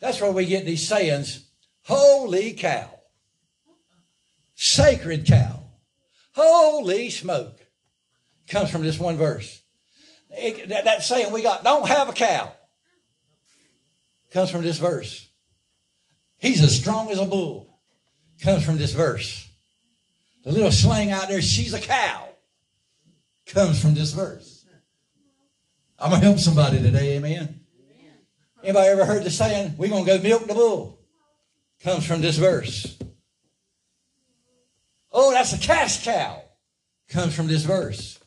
[0.00, 1.46] That's where we get these sayings
[1.84, 2.90] Holy cow.
[4.54, 5.62] Sacred cow.
[6.34, 7.58] Holy smoke.
[8.48, 9.62] Comes from this one verse.
[10.30, 12.52] It, that, that saying we got, don't have a cow.
[14.32, 15.28] Comes from this verse.
[16.38, 17.80] He's as strong as a bull.
[18.42, 19.48] Comes from this verse.
[20.44, 22.29] The little slang out there, she's a cow
[23.50, 24.64] comes from this verse.
[25.98, 27.60] I'm going to help somebody today, amen?
[28.62, 30.98] Anybody ever heard the saying, we're going to go milk the bull?
[31.82, 32.98] Comes from this verse.
[35.12, 36.42] Oh, that's a cash cow.
[37.08, 38.18] Comes from this verse.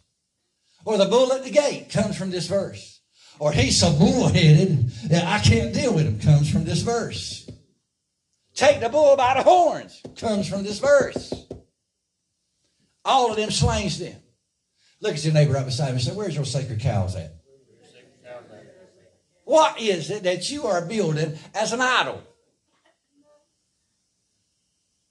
[0.86, 3.02] Or the bull at the gate comes from this verse.
[3.40, 7.50] Or he's so bullheaded that I can't deal with him comes from this verse.
[8.54, 11.34] Take the bull by the horns comes from this verse.
[13.06, 14.16] All of them slangs them.
[15.04, 17.36] Look at your neighbor right beside you and say, Where's your sacred cows at?
[19.44, 22.24] What is it that you are building as an idol?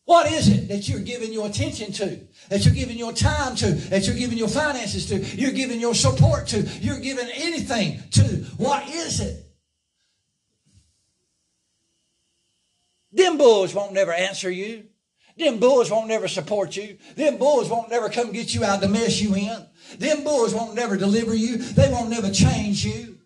[0.06, 2.18] What is it that you're giving your attention to?
[2.48, 3.70] That you're giving your time to?
[3.90, 5.18] That you're giving your finances to?
[5.18, 6.62] You're giving your support to?
[6.80, 8.22] You're giving anything to?
[8.56, 9.44] What is it?
[13.12, 14.84] Them bulls won't never answer you.
[15.38, 16.98] Them bulls won't never support you.
[17.16, 19.66] Them bulls won't never come get you out of the mess you in.
[19.98, 21.56] Them bulls won't never deliver you.
[21.58, 23.18] They won't never change you.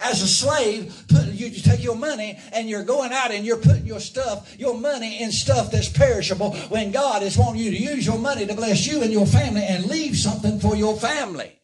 [0.00, 3.84] As a slave, put, you take your money and you're going out and you're putting
[3.84, 8.06] your stuff, your money in stuff that's perishable when God is wanting you to use
[8.06, 11.58] your money to bless you and your family and leave something for your family.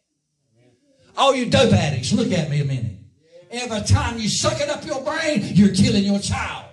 [1.17, 2.97] All you dope addicts, look at me a minute.
[3.53, 6.65] Every time you suck it up your brain, you're killing your child,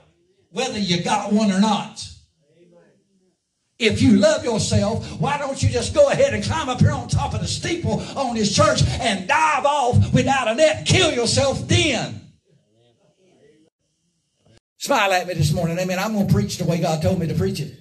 [0.50, 2.11] whether you got one or not.
[3.82, 7.08] If you love yourself, why don't you just go ahead and climb up here on
[7.08, 11.68] top of the steeple on this church and dive off without a net kill yourself
[11.68, 12.22] then?
[14.78, 15.80] Smile at me this morning.
[15.80, 15.98] Amen.
[15.98, 17.76] I'm going to preach the way God told me to preach it.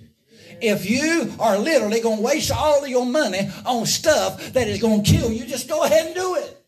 [0.62, 4.80] If you are literally going to waste all of your money on stuff that is
[4.80, 6.64] going to kill you, just go ahead and do it.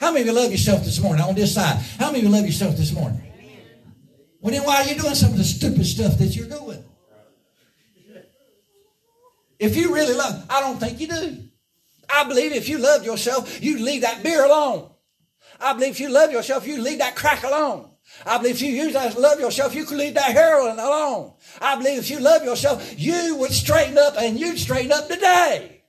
[0.00, 1.76] How many of you love yourself this morning on this side?
[1.98, 3.22] How many of you love yourself this morning?
[4.40, 6.69] Well, then why are you doing some of the stupid stuff that you're doing?
[9.60, 11.36] If you really love, I don't think you do.
[12.08, 14.90] I believe if you love yourself, you leave that beer alone.
[15.60, 17.90] I believe if you love yourself, you leave that crack alone.
[18.26, 21.34] I believe if you use that love yourself, you could leave that heroin alone.
[21.60, 25.82] I believe if you love yourself, you would straighten up and you'd straighten up today.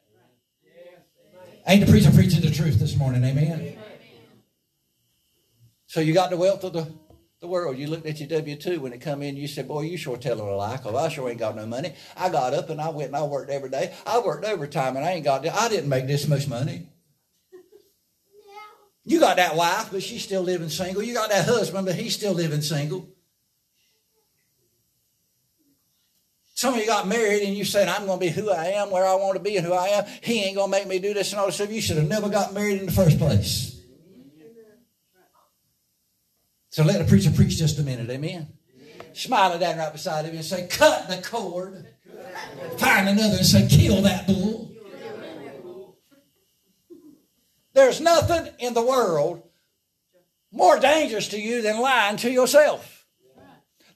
[1.66, 3.78] Ain't the preacher preaching the truth this morning, amen?
[5.88, 6.94] So you got the wealth of the
[7.42, 7.78] the world.
[7.78, 10.16] You looked at your W 2 when it come in, you said, Boy, you sure
[10.16, 11.94] telling a lie, because I sure ain't got no money.
[12.16, 13.94] I got up and I went and I worked every day.
[14.06, 16.88] I worked overtime and I ain't got, I didn't make this much money.
[19.04, 21.02] You got that wife, but she's still living single.
[21.02, 23.10] You got that husband, but he's still living single.
[26.54, 28.92] Some of you got married and you said, I'm going to be who I am,
[28.92, 30.06] where I want to be, and who I am.
[30.22, 31.72] He ain't going to make me do this and all this stuff.
[31.72, 33.81] You should have never got married in the first place.
[36.72, 38.10] So let the preacher preach just a minute.
[38.10, 38.48] Amen.
[39.14, 41.86] Smile at that right beside him and say, cut the cord.
[42.78, 44.72] Find another and say, kill that bull.
[47.74, 49.44] There's nothing in the world
[50.52, 53.06] more dangerous to you than lying to yourself.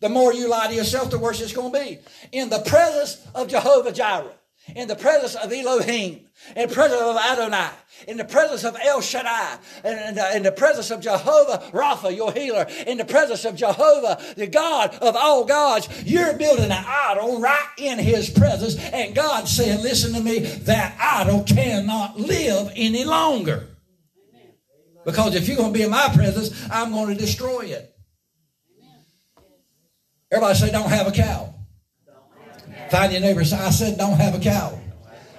[0.01, 1.99] The more you lie to yourself, the worse it's going to be.
[2.31, 4.35] In the presence of Jehovah Jireh,
[4.73, 7.69] in the presence of Elohim, in the presence of Adonai,
[8.07, 12.15] in the presence of El Shaddai, in the, uh, in the presence of Jehovah Rapha,
[12.15, 16.85] your healer, in the presence of Jehovah, the God of all gods, you're building an
[16.87, 18.75] idol right in his presence.
[18.77, 23.67] And God said, listen to me, that idol cannot live any longer.
[25.05, 27.95] Because if you're going to be in my presence, I'm going to destroy it.
[30.31, 31.54] Everybody say, don't have a cow.
[32.89, 34.79] Find your neighbor I said, don't have a cow.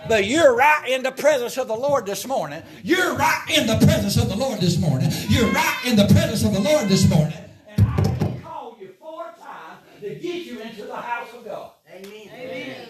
[0.08, 2.62] But you're right in the presence of the Lord this morning.
[2.82, 5.10] You're right in the presence of the Lord this morning.
[5.28, 7.36] You're right in the presence of the Lord this morning.
[7.68, 11.72] And I will call you four times to get you into the house of God.
[11.90, 12.30] Amen.
[12.32, 12.88] Amen.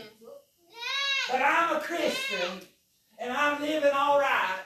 [1.31, 2.61] But I'm a Christian
[3.19, 4.61] and I'm living all right.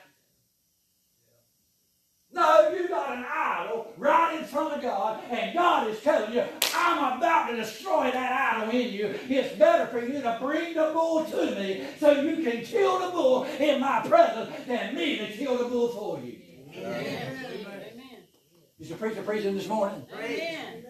[2.33, 6.45] No, you got an idol right in front of God, and God is telling you,
[6.74, 9.18] I'm about to destroy that idol in you.
[9.28, 13.11] It's better for you to bring the bull to me so you can kill the
[13.11, 16.39] bull in my presence than me to kill the bull for you.
[16.76, 17.37] Amen.
[17.57, 18.18] Amen.
[18.78, 20.07] Is the preacher preaching this morning?
[20.14, 20.85] Amen.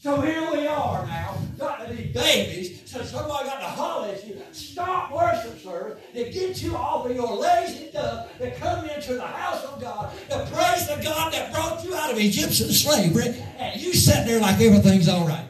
[0.00, 2.88] So here we are now, got to be babies.
[2.88, 7.16] So somebody got to holler at you, stop worship service, to get you off of
[7.16, 11.52] your lazy stuff, to come into the house of God, to praise the God that
[11.52, 15.48] brought you out of Egyptian slavery, and you sit there like everything's all right.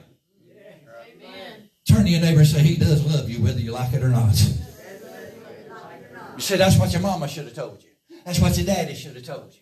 [1.07, 1.69] Amen.
[1.87, 4.09] Turn to your neighbor and say, He does love you, whether you like it or
[4.09, 4.35] not.
[6.37, 7.91] You say, That's what your mama should have told you.
[8.25, 9.61] That's what your daddy should have told you.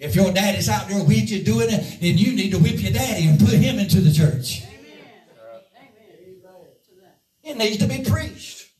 [0.00, 2.90] If your daddy's out there with you doing it, then you need to whip your
[2.90, 4.62] daddy and put him into the church.
[7.44, 8.70] It needs to be preached.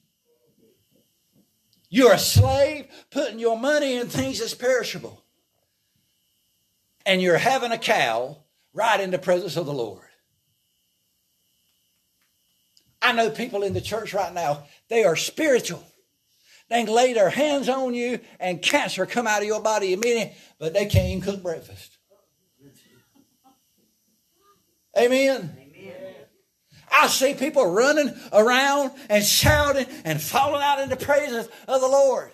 [1.90, 5.22] You're a slave putting your money in things that's perishable.
[7.04, 8.38] And you're having a cow
[8.72, 10.06] right in the presence of the Lord.
[13.02, 15.84] I know people in the church right now, they are spiritual.
[16.70, 20.32] They can lay their hands on you and cancer come out of your body immediately,
[20.58, 21.98] but they can't even cook breakfast.
[24.96, 25.56] Amen.
[25.58, 25.94] Amen.
[26.92, 32.32] I see people running around and shouting and falling out into praises of the Lord.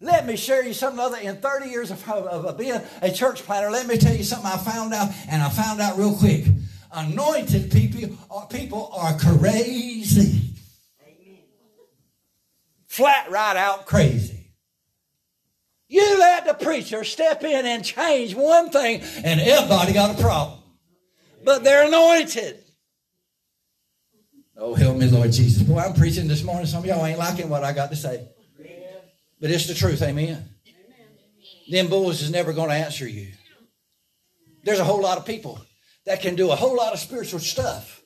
[0.00, 1.18] Let me share you something other.
[1.18, 4.50] In 30 years of, of, of, being a church planter, let me tell you something
[4.50, 6.46] I found out, and I found out real quick.
[6.92, 10.50] Anointed people are, people are crazy
[12.90, 14.52] flat right out crazy.
[15.88, 20.60] You let the preacher step in and change one thing, and everybody got a problem.
[21.42, 22.62] But they're anointed.
[24.56, 25.62] Oh, help me, Lord Jesus.
[25.62, 26.66] Boy, I'm preaching this morning.
[26.66, 28.28] Some of y'all ain't liking what I got to say.
[29.40, 30.02] But it's the truth.
[30.02, 30.48] Amen.
[31.70, 33.28] Them bulls is never going to answer you.
[34.64, 35.60] There's a whole lot of people
[36.04, 38.02] that can do a whole lot of spiritual stuff,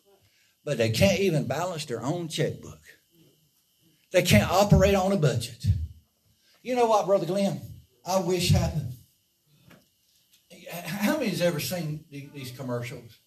[0.64, 2.78] but they can't even balance their own checkbook.
[4.14, 5.66] They can't operate on a budget.
[6.62, 7.60] You know what, Brother Glenn?
[8.06, 8.92] I wish happened.
[10.70, 13.18] How many has ever seen these commercials?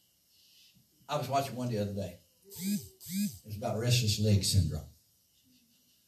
[1.10, 2.20] I was watching one the other day.
[2.46, 4.88] It's about restless leg syndrome.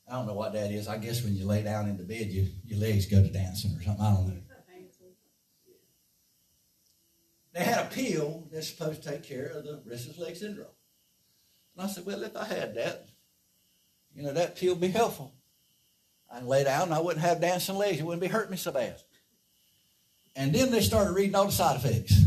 [0.09, 0.87] I don't know what that is.
[0.87, 3.75] I guess when you lay down in the bed, you, your legs go to dancing
[3.75, 4.01] or something.
[4.01, 4.41] I don't know.
[7.53, 10.67] They had a pill that's supposed to take care of the restless leg syndrome.
[11.75, 13.07] And I said, well, if I had that,
[14.15, 15.33] you know, that pill would be helpful.
[16.31, 17.99] I can lay down and I wouldn't have dancing legs.
[17.99, 19.01] It wouldn't be hurting me so bad.
[20.35, 22.21] And then they started reading all the side effects.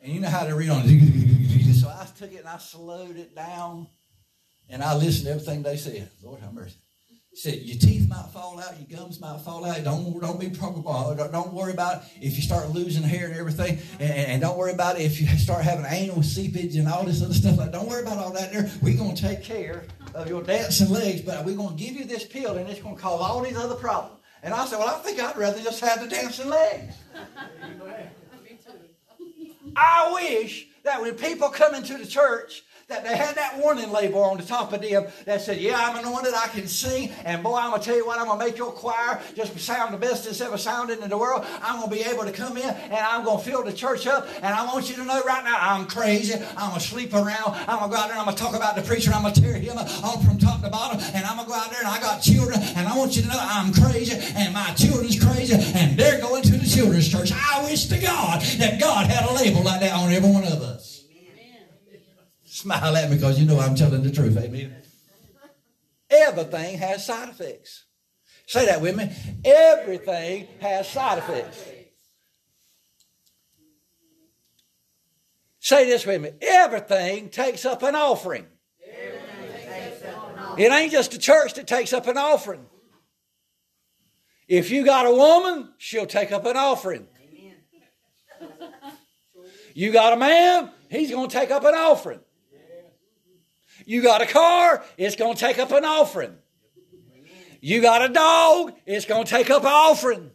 [0.00, 1.74] And you know how they read on it.
[1.74, 3.88] So I took it and I slowed it down
[4.68, 6.10] and I listened to everything they said.
[6.22, 6.76] Lord have mercy
[7.38, 9.84] said your teeth might fall out, your gums might fall out.
[9.84, 11.14] Don't don't be probable.
[11.16, 14.58] Don't, don't worry about it if you start losing hair and everything, and, and, don't
[14.58, 17.56] worry about it if you start having anal seepage and all this other stuff.
[17.56, 18.52] Like, Don't worry about all that.
[18.52, 19.84] There, we're gonna take care
[20.14, 23.20] of your dancing legs, but we're gonna give you this pill, and it's gonna cause
[23.20, 24.20] all these other problems.
[24.42, 26.94] And I said, well, I think I'd rather just have the dancing legs.
[29.76, 34.22] I wish that when people come into the church that they had that warning label
[34.22, 37.56] on the top of them that said, Yeah, I'm anointed, I can sing, and boy,
[37.56, 40.40] I'm gonna tell you what, I'm gonna make your choir just sound the best it's
[40.40, 41.44] ever sounded in the world.
[41.60, 44.46] I'm gonna be able to come in and I'm gonna fill the church up, and
[44.46, 46.34] I want you to know right now, I'm crazy.
[46.56, 48.82] I'm gonna sleep around, I'm gonna go out there, and I'm gonna talk about the
[48.82, 51.70] preacher, I'm gonna tear him off from top to bottom, and I'm gonna go out
[51.70, 54.72] there and I got children, and I want you to know I'm crazy, and my
[54.78, 57.32] children's crazy, and they're going to the children's church.
[57.34, 60.62] I wish to God that God had a label like that on every one of
[60.62, 60.87] us.
[62.58, 64.36] Smile at me because you know I'm telling the truth.
[64.36, 64.74] Amen.
[66.10, 67.84] Everything has side effects.
[68.48, 69.12] Say that with me.
[69.44, 71.64] Everything has side effects.
[75.60, 76.30] Say this with me.
[76.42, 78.46] Everything takes up an offering.
[80.56, 82.66] It ain't just the church that takes up an offering.
[84.48, 87.06] If you got a woman, she'll take up an offering.
[89.74, 92.18] You got a man, he's going to take up an offering.
[93.88, 96.36] You got a car, it's going to take up an offering.
[97.62, 100.30] You got a dog, it's going to take up an offering.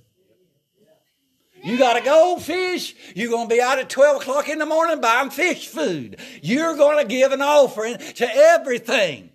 [1.64, 5.00] You got a goldfish, you're going to be out at 12 o'clock in the morning
[5.02, 6.18] buying fish food.
[6.42, 9.30] You're going to give an offering to everything.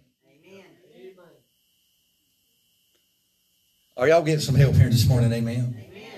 [3.96, 5.32] Are y'all getting some help here this morning?
[5.32, 5.76] Amen.
[5.78, 6.10] Amen.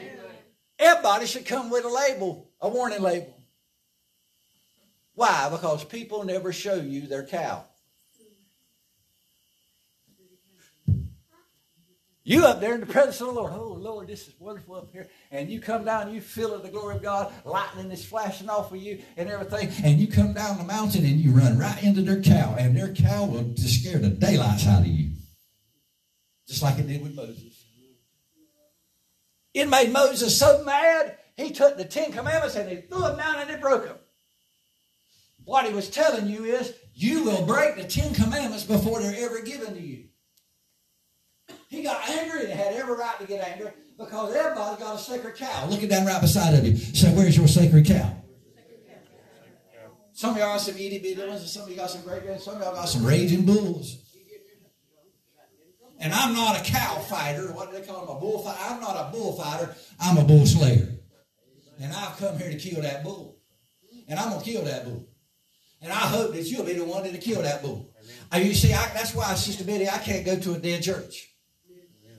[0.79, 3.37] Everybody should come with a label, a warning label.
[5.15, 5.51] Why?
[5.51, 7.67] Because people never show you their cow.
[12.31, 13.53] You up there in the presence of the Lord.
[13.53, 15.09] Oh, Lord, this is wonderful up here.
[15.33, 18.81] And you come down, you feel the glory of God, lightning is flashing off of
[18.81, 19.69] you and everything.
[19.83, 22.55] And you come down the mountain and you run right into their cow.
[22.57, 25.11] And their cow will just scare the daylights out of you.
[26.47, 27.65] Just like it did with Moses.
[29.53, 33.41] It made Moses so mad, he took the Ten Commandments and he threw them down
[33.41, 33.99] and he broke them.
[35.43, 39.43] What he was telling you is, you will break the Ten Commandments before they're ever
[39.43, 40.05] given to you.
[41.71, 45.37] He got angry and had every right to get angry because everybody got a sacred
[45.37, 46.77] cow looking down right beside of you.
[46.77, 48.17] So where's your sacred cow?
[50.13, 52.27] Some of y'all got some itty bitty ones, and some of you got some great
[52.27, 53.99] ones, some of y'all got some raging bulls.
[56.01, 57.53] And I'm not a cow fighter.
[57.53, 58.17] What do they call them?
[58.17, 58.59] A bullfighter?
[58.63, 59.75] I'm not a bullfighter.
[60.01, 60.89] I'm a bull slayer.
[61.81, 63.39] And I've come here to kill that bull.
[64.09, 65.07] And I'm going to kill that bull.
[65.83, 67.95] And I hope that you'll be the one to kill that bull.
[68.33, 71.30] Uh, you see, I, that's why, Sister Betty, I can't go to a dead church.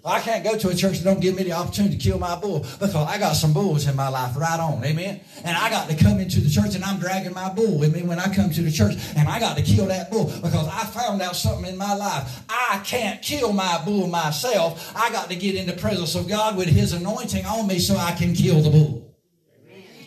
[0.04, 2.36] I can't go to a church that don't give me the opportunity to kill my
[2.36, 4.84] bull because I got some bulls in my life right on.
[4.84, 5.22] Amen.
[5.44, 8.02] And I got to come into the church and I'm dragging my bull with me
[8.02, 10.86] when I come to the church and I got to kill that bull because I
[10.86, 12.44] found out something in my life.
[12.50, 14.92] I can't kill my bull myself.
[14.96, 17.96] I got to get in the presence of God with his anointing on me so
[17.96, 19.11] I can kill the bull.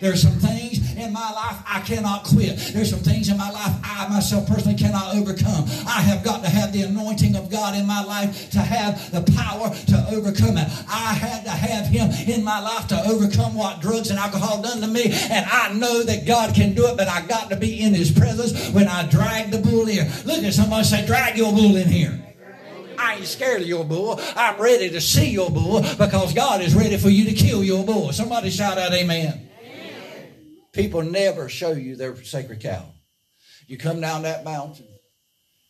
[0.05, 2.59] There's some things in my life I cannot quit.
[2.75, 5.65] There's some things in my life I myself personally cannot overcome.
[5.89, 9.23] I have got to have the anointing of God in my life to have the
[9.33, 10.69] power to overcome it.
[10.91, 14.83] I had to have Him in my life to overcome what drugs and alcohol done
[14.83, 15.05] to me.
[15.07, 18.13] And I know that God can do it, but I got to be in His
[18.13, 20.07] presence when I drag the bull here.
[20.27, 22.23] Look at somebody say, drag your bull in here.
[22.99, 24.21] I ain't scared of your bull.
[24.37, 27.87] I'm ready to see your bull because God is ready for you to kill your
[27.87, 28.13] bull.
[28.13, 29.49] Somebody shout out, Amen.
[30.75, 32.85] People never show you their sacred cow.
[33.69, 34.89] You come down that mountain,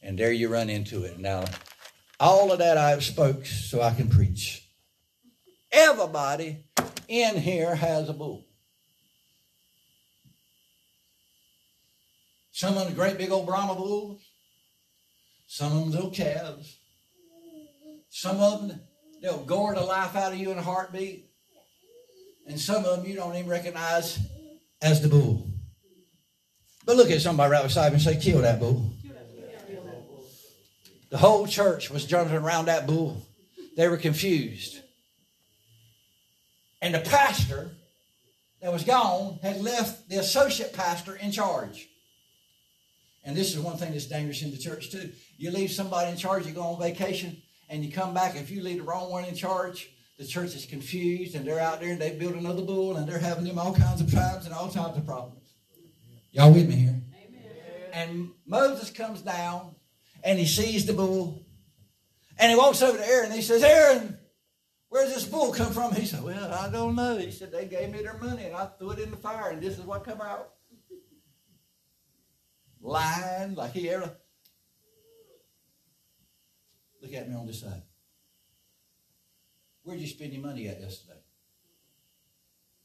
[0.03, 1.19] and there you run into it.
[1.19, 1.45] Now,
[2.19, 4.67] all of that I have spoke so I can preach.
[5.71, 6.65] Everybody
[7.07, 8.47] in here has a bull.
[12.53, 14.23] Some of them great big old Brahma bulls.
[15.47, 16.79] Some of them little calves.
[18.09, 18.81] Some of them,
[19.21, 21.29] they'll gore the life out of you in a heartbeat.
[22.47, 24.19] And some of them you don't even recognize
[24.85, 25.47] as the bull.
[26.85, 28.93] But look at somebody right beside me and say, kill that bull.
[31.09, 33.25] The whole church was jumping around that bull.
[33.77, 34.81] They were confused.
[36.83, 37.71] And the pastor
[38.61, 41.89] that was gone had left the associate pastor in charge.
[43.25, 45.11] And this is one thing that's dangerous in the church, too.
[45.39, 48.37] You leave somebody in charge, you go on vacation, and you come back.
[48.37, 51.81] If you leave the wrong one in charge, the church is confused and they're out
[51.81, 54.55] there and they build another bull and they're having them all kinds of tribes and
[54.55, 55.55] all types of problems.
[56.31, 57.03] Y'all with me here?
[57.27, 57.43] Amen.
[57.93, 59.75] And Moses comes down
[60.23, 61.45] and he sees the bull
[62.39, 64.19] and he walks over to Aaron and he says, Aaron,
[64.89, 65.95] where's this bull come from?
[65.95, 67.17] He said, Well, I don't know.
[67.17, 69.63] He said, They gave me their money and I threw it in the fire and
[69.63, 70.51] this is what come out.
[72.81, 74.17] Lying like he ever.
[77.01, 77.83] Look at me on this side.
[79.85, 81.21] Where'd you spend your money at yesterday?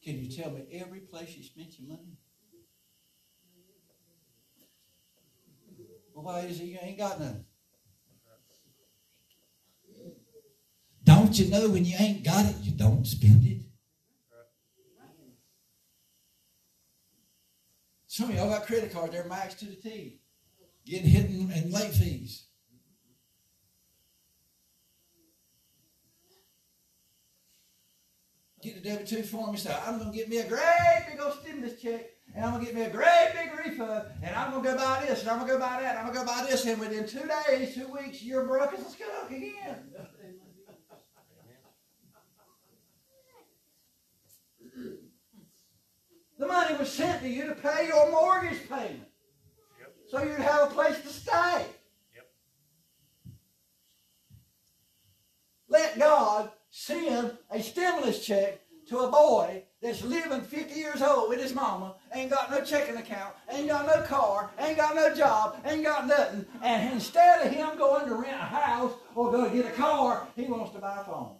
[0.03, 2.17] Can you tell me every place you spent your money?
[6.13, 7.45] Well, why is it you ain't got none?
[11.05, 13.61] Don't you know when you ain't got it, you don't spend it?
[18.07, 20.19] Some of y'all got credit cards, they're maxed to the T,
[20.85, 22.48] getting hit in, in late fees.
[28.61, 31.21] Get the W 2 form and say, I'm going to get me a great big
[31.21, 34.51] old stimulus check, and I'm going to get me a great big refund, and I'm
[34.51, 36.25] going to go buy this, and I'm going to go buy that, and I'm going
[36.25, 39.31] to go buy this, and within two days, two weeks, you're broke as a skunk
[39.31, 39.77] again.
[46.37, 49.03] The money was sent to you to pay your mortgage payment.
[49.77, 49.95] Yep.
[50.09, 51.65] So you'd have a place to stay.
[52.15, 52.29] Yep.
[55.67, 61.39] Let God send a stimulus check to a boy that's living 50 years old with
[61.39, 65.57] his mama, ain't got no checking account, ain't got no car, ain't got no job,
[65.65, 69.65] ain't got nothing, and instead of him going to rent a house or go get
[69.65, 71.35] a car, he wants to buy a phone.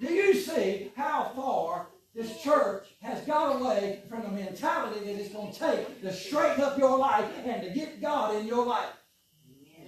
[0.00, 5.32] Do you see how far this church has got away from the mentality that it's
[5.32, 8.94] going to take to straighten up your life and to get God in your life?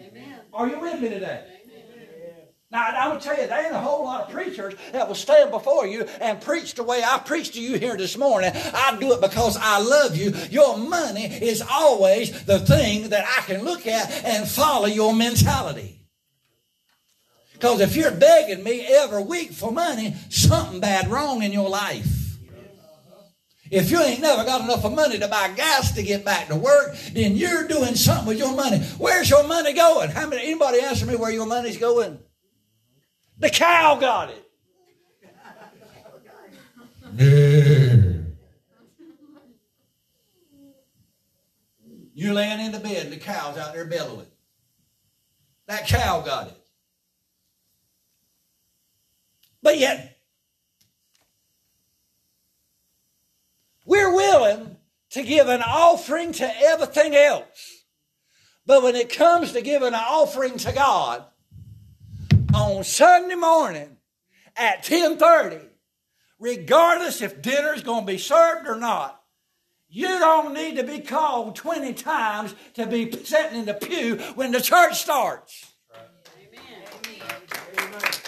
[0.00, 0.40] Amen.
[0.52, 1.59] Are you with me today?
[2.72, 5.50] Now, I will tell you, there ain't a whole lot of preachers that will stand
[5.50, 8.52] before you and preach the way I preach to you here this morning.
[8.54, 10.32] I do it because I love you.
[10.50, 16.06] Your money is always the thing that I can look at and follow your mentality.
[17.54, 22.06] Because if you're begging me every week for money, something bad wrong in your life.
[23.68, 26.56] If you ain't never got enough of money to buy gas to get back to
[26.56, 28.78] work, then you're doing something with your money.
[28.98, 30.10] Where's your money going?
[30.10, 32.20] How many anybody answer me where your money's going?
[33.40, 34.46] The cow got it.
[42.14, 44.26] You're laying in the bed and the cow's out there bellowing.
[45.66, 46.56] That cow got it.
[49.62, 50.18] But yet,
[53.86, 54.76] we're willing
[55.10, 57.84] to give an offering to everything else.
[58.66, 61.24] But when it comes to giving an offering to God,
[62.54, 63.96] on Sunday morning
[64.56, 65.58] at 1030,
[66.38, 69.22] regardless if dinner's going to be served or not,
[69.88, 74.52] you don't need to be called 20 times to be sitting in the pew when
[74.52, 75.72] the church starts.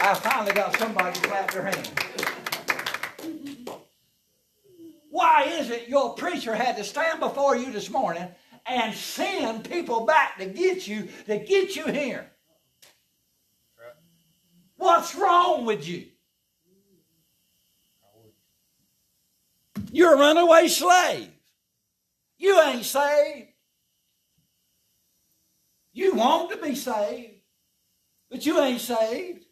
[0.01, 1.93] I finally got somebody to clap their hands.
[5.11, 8.27] Why is it your preacher had to stand before you this morning
[8.67, 12.32] and send people back to get you, to get you here?
[15.03, 16.07] What's wrong with you?
[19.91, 21.29] You're a runaway slave.
[22.39, 23.49] You ain't saved.
[25.93, 27.33] You want to be saved,
[28.31, 29.45] but you ain't saved.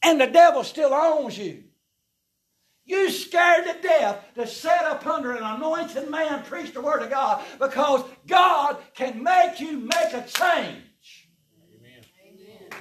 [0.00, 1.64] And the devil still owns you.
[2.84, 7.10] You scared to death to set up under an anointed man preach the word of
[7.10, 10.85] God because God can make you make a change.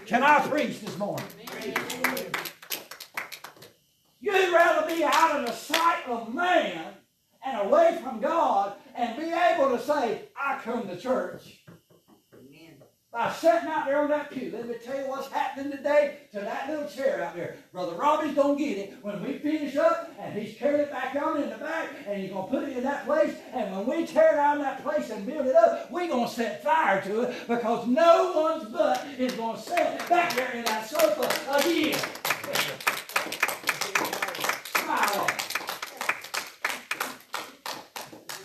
[0.06, 1.26] Can I preach this morning?
[4.22, 6.94] You'd rather be out of the sight of man
[7.44, 11.65] and away from God and be able to say, I come to church
[13.16, 14.52] by sitting out there on that pew.
[14.54, 17.56] Let me tell you what's happening today to that little chair out there.
[17.72, 21.16] Brother Robbie's going to get it when we finish up, and he's carrying it back
[21.16, 23.34] on in the back, and he's going to put it in that place.
[23.54, 26.62] And when we tear down that place and build it up, we're going to set
[26.62, 30.86] fire to it because no one's butt is going to sit back there in that
[30.86, 31.98] sofa again.
[34.76, 35.28] Smile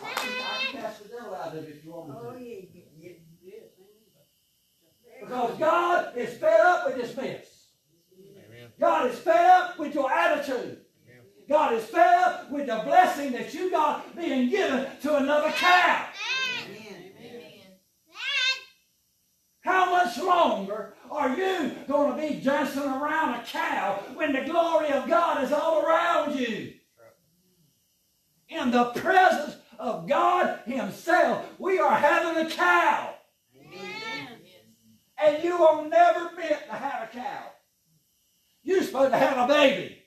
[0.04, 2.80] I can cast the devil out of it if you want me to.
[5.22, 7.46] Oh, because God is fed up with this mess.
[8.78, 10.78] God is fed up with your attitude.
[11.48, 16.06] God is fed up with the blessing that you got being given to another cow.
[19.62, 24.88] How much longer are you going to be dancing around a cow when the glory
[24.90, 26.72] of God is all around you?
[28.48, 33.09] In the presence of God Himself, we are having a cow.
[35.22, 37.52] And you were never meant to have a cow.
[38.62, 40.02] You're supposed to have a baby,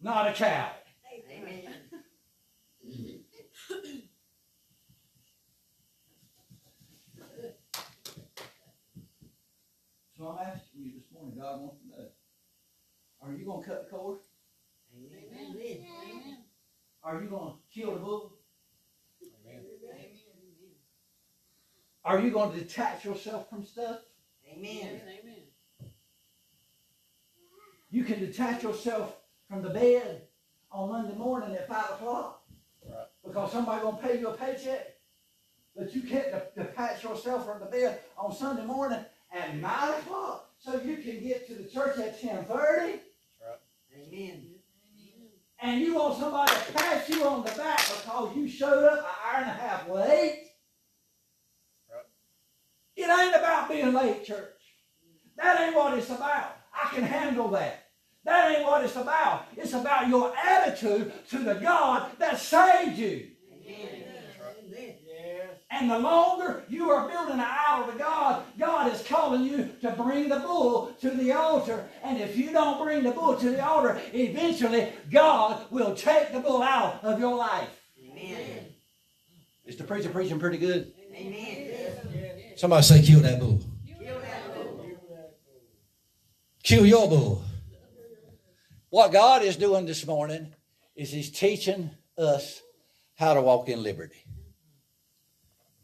[0.00, 0.70] not a cow.
[1.12, 1.74] Amen.
[10.16, 12.08] so I'm asking you this morning, God wants to know,
[13.22, 14.18] are you going to cut the cord?
[14.94, 15.56] Amen.
[15.58, 16.38] Amen.
[17.02, 18.38] Are you going to kill the bull?
[19.46, 19.64] Amen.
[22.04, 24.00] Are you going to detach yourself from stuff?
[24.52, 25.00] Amen.
[25.22, 25.34] Amen.
[27.90, 29.16] You can detach yourself
[29.48, 30.22] from the bed
[30.70, 32.42] on Monday morning at 5 o'clock
[32.88, 33.06] right.
[33.26, 34.96] because somebody going to pay you a paycheck.
[35.76, 40.80] But you can't detach yourself from the bed on Sunday morning at 9 o'clock so
[40.80, 42.48] you can get to the church at 10.30.
[42.48, 43.00] Right.
[43.96, 44.46] Amen.
[45.62, 49.04] And you want somebody to pat you on the back because you showed up an
[49.04, 50.49] hour and a half late.
[53.00, 54.50] It ain't about being late, church.
[55.38, 56.56] That ain't what it's about.
[56.74, 57.86] I can handle that.
[58.24, 59.46] That ain't what it's about.
[59.56, 63.28] It's about your attitude to the God that saved you.
[63.66, 64.04] Amen.
[65.70, 69.92] And the longer you are building an idol to God, God is calling you to
[69.92, 71.88] bring the bull to the altar.
[72.02, 76.40] And if you don't bring the bull to the altar, eventually God will take the
[76.40, 77.70] bull out of your life.
[77.98, 78.66] Amen.
[79.64, 80.92] Is the preacher preaching pretty good?
[81.14, 81.59] Amen.
[82.60, 83.58] Somebody say, kill that bull.
[86.62, 87.42] Kill your bull.
[88.90, 90.52] What God is doing this morning
[90.94, 91.88] is He's teaching
[92.18, 92.60] us
[93.14, 94.26] how to walk in liberty.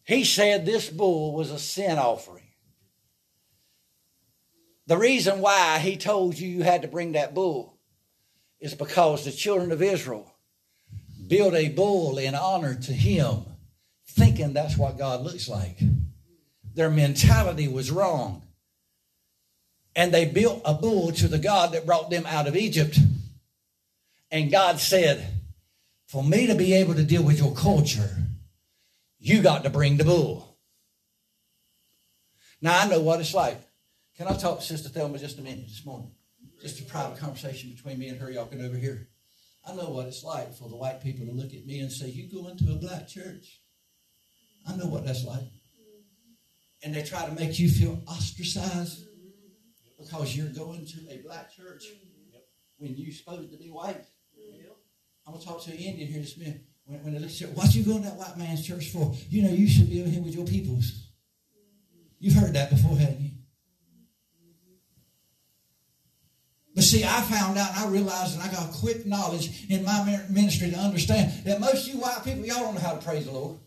[0.04, 2.44] He said this bull was a sin offering.
[4.86, 7.78] The reason why He told you you had to bring that bull
[8.60, 10.30] is because the children of Israel
[11.26, 13.46] built a bull in honor to Him,
[14.06, 15.78] thinking that's what God looks like.
[16.76, 18.42] Their mentality was wrong.
[19.96, 22.98] And they built a bull to the God that brought them out of Egypt.
[24.30, 25.26] And God said,
[26.06, 28.10] For me to be able to deal with your culture,
[29.18, 30.58] you got to bring the bull.
[32.60, 33.58] Now I know what it's like.
[34.18, 36.10] Can I talk to Sister Thelma just a minute this morning?
[36.60, 38.30] Just a private conversation between me and her.
[38.30, 39.08] Y'all can over here.
[39.66, 42.08] I know what it's like for the white people to look at me and say,
[42.08, 43.60] You go into a black church?
[44.68, 45.55] I know what that's like.
[46.86, 49.08] And they try to make you feel ostracized
[49.98, 51.82] because you're going to a black church
[52.78, 54.04] when you're supposed to be white.
[55.26, 56.60] I'm going to talk to an Indian here this minute.
[56.84, 59.12] When, when they look at what you going to that white man's church for?
[59.28, 61.08] You know, you should be over here with your peoples.
[62.20, 63.30] You've heard that before, haven't you?
[66.72, 70.20] But see, I found out and I realized and I got quick knowledge in my
[70.30, 73.24] ministry to understand that most of you white people, y'all don't know how to praise
[73.24, 73.58] the Lord.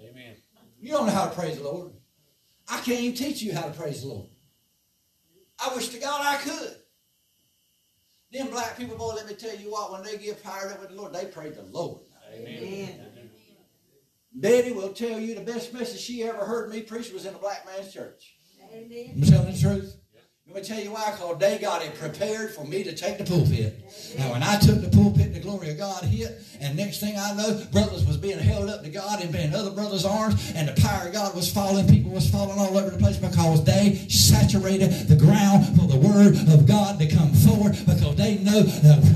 [0.00, 0.36] Amen.
[0.80, 1.92] You don't know how to praise the Lord.
[2.68, 4.28] I can't even teach you how to praise the Lord.
[5.58, 6.76] I wish to God I could.
[8.32, 10.90] Them black people, boy, let me tell you what, when they get fired up with
[10.90, 12.00] the Lord, they praise the Lord.
[12.34, 13.06] Amen.
[14.34, 17.38] Betty will tell you the best message she ever heard me preach was in a
[17.38, 18.36] black man's church.
[18.72, 19.12] Amen.
[19.16, 19.96] I'm telling the truth.
[20.46, 23.24] Let me tell you why, because they got it prepared for me to take the
[23.24, 23.84] pulpit.
[24.18, 25.21] Now, when I took the pulpit, the
[25.52, 28.88] glory of God hit, and next thing I know, brothers was being held up to
[28.88, 31.86] God and in other brothers' arms, and the power of God was falling.
[31.86, 36.36] People was falling all over the place because they saturated the ground for the word
[36.48, 38.64] of God to come forward because they know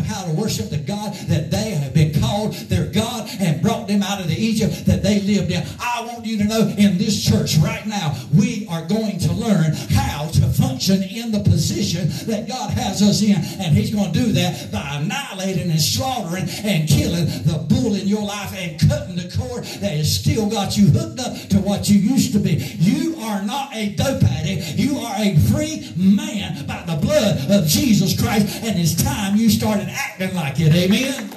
[0.05, 4.03] how to worship the God that they have been called their God and brought them
[4.03, 5.65] out of the Egypt that they lived in.
[5.81, 9.73] I want you to know in this church right now, we are going to learn
[9.91, 13.37] how to function in the position that God has us in.
[13.61, 18.07] And He's going to do that by annihilating and slaughtering and killing the bull in
[18.07, 21.89] your life and cutting the cord that has still got you hooked up to what
[21.89, 22.55] you used to be.
[22.79, 24.77] You are not a dope addict.
[24.77, 28.63] You are a free man by the blood of Jesus Christ.
[28.65, 30.75] And it's time you started acting like it.
[30.75, 31.31] Amen.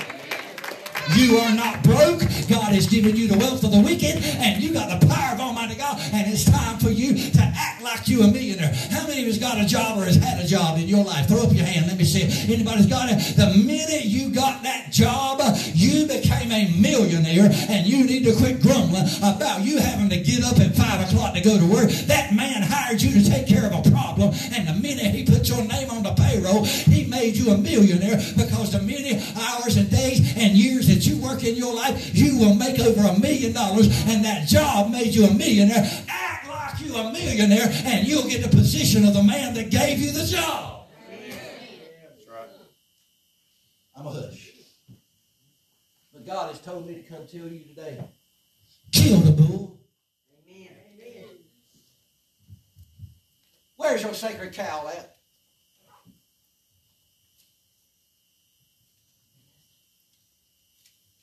[1.15, 2.19] You are not broke.
[2.47, 5.39] God has given you the wealth of the wicked, and you got the power of
[5.39, 7.38] Almighty God, and it's time for you to
[7.81, 8.73] like you a millionaire.
[8.91, 11.27] How many of has got a job or has had a job in your life?
[11.27, 11.87] Throw up your hand.
[11.87, 12.23] Let me see.
[12.51, 13.17] Anybody's got it?
[13.35, 15.39] The minute you got that job,
[15.73, 20.43] you became a millionaire, and you need to quit grumbling about you having to get
[20.43, 21.89] up at five o'clock to go to work.
[22.07, 25.47] That man hired you to take care of a problem, and the minute he put
[25.47, 29.89] your name on the payroll, he made you a millionaire because the many hours and
[29.89, 33.53] days and years that you work in your life, you will make over a million
[33.53, 35.85] dollars, and that job made you a millionaire.
[36.09, 36.48] Act
[36.89, 40.25] you a millionaire, and you'll get the position of the man that gave you the
[40.25, 40.87] job.
[41.09, 42.49] That's right.
[43.95, 44.51] I'm a hush.
[46.13, 48.03] But God has told me to come tell you today.
[48.91, 49.79] Kill the bull.
[50.47, 50.67] Amen.
[53.75, 55.15] Where's your sacred cow at?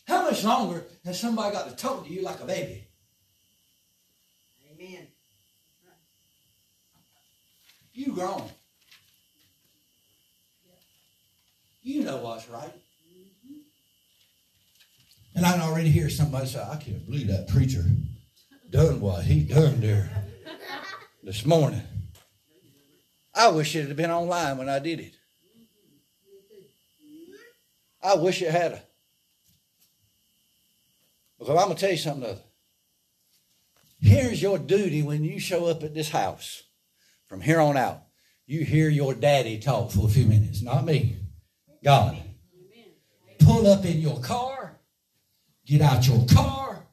[0.06, 2.86] How much longer has somebody got to talk to you like a baby?
[4.72, 5.08] Amen.
[7.96, 8.44] You grown.
[11.82, 12.70] You know what's right.
[15.34, 17.84] And I can already hear somebody say, I can't believe that preacher
[18.68, 20.10] done what he done there
[21.22, 21.82] this morning.
[23.34, 25.14] I wish it had been online when I did it.
[28.02, 28.72] I wish it had.
[28.72, 28.82] A,
[31.38, 32.40] because I'm going to tell you something other.
[34.00, 36.62] Here's your duty when you show up at this house.
[37.28, 38.02] From here on out,
[38.46, 40.62] you hear your daddy talk for a few minutes.
[40.62, 41.16] Not me.
[41.82, 42.16] God.
[43.40, 44.78] Pull up in your car.
[45.66, 46.86] Get out your car.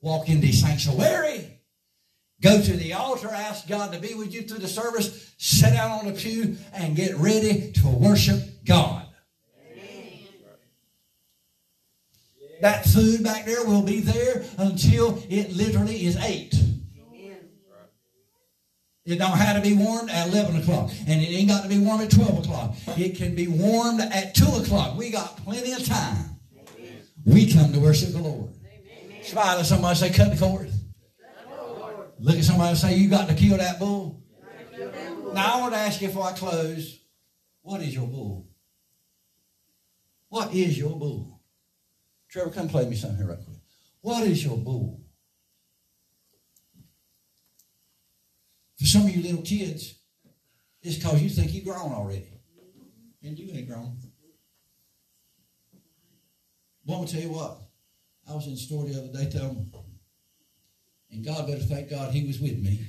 [0.00, 1.60] Walk in the sanctuary.
[2.40, 3.28] Go to the altar.
[3.28, 5.34] Ask God to be with you through the service.
[5.38, 9.06] Sit down on the pew and get ready to worship God.
[12.60, 16.54] That food back there will be there until it literally is eight.
[19.06, 20.90] It don't have to be warmed at 11 o'clock.
[21.06, 22.74] And it ain't got to be warm at 12 o'clock.
[22.98, 24.98] It can be warmed at 2 o'clock.
[24.98, 26.36] We got plenty of time.
[27.24, 28.52] We come to worship the Lord.
[29.22, 30.70] Smile at somebody say, cut the cord.
[32.18, 34.24] Look at somebody and say, you got to kill that bull.
[35.32, 36.98] Now I want to ask you before I close,
[37.62, 38.48] what is your bull?
[40.28, 41.40] What is your bull?
[42.28, 43.58] Trevor, come play me something here right quick.
[44.00, 45.05] What is your bull?
[48.78, 49.94] For some of you little kids,
[50.82, 52.28] it's because you think you're grown already.
[53.22, 53.96] And you ain't grown.
[56.84, 57.58] But I'm going to tell you what.
[58.28, 59.72] I was in the store the other day telling them,
[61.10, 62.86] and God better thank God he was with me.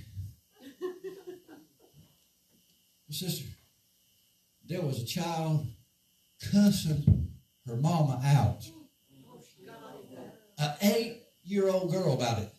[3.09, 3.45] Sister,
[4.68, 5.65] there was a child
[6.51, 7.31] cussing
[7.65, 8.64] her mama out.
[10.59, 12.53] An eight year old girl about it,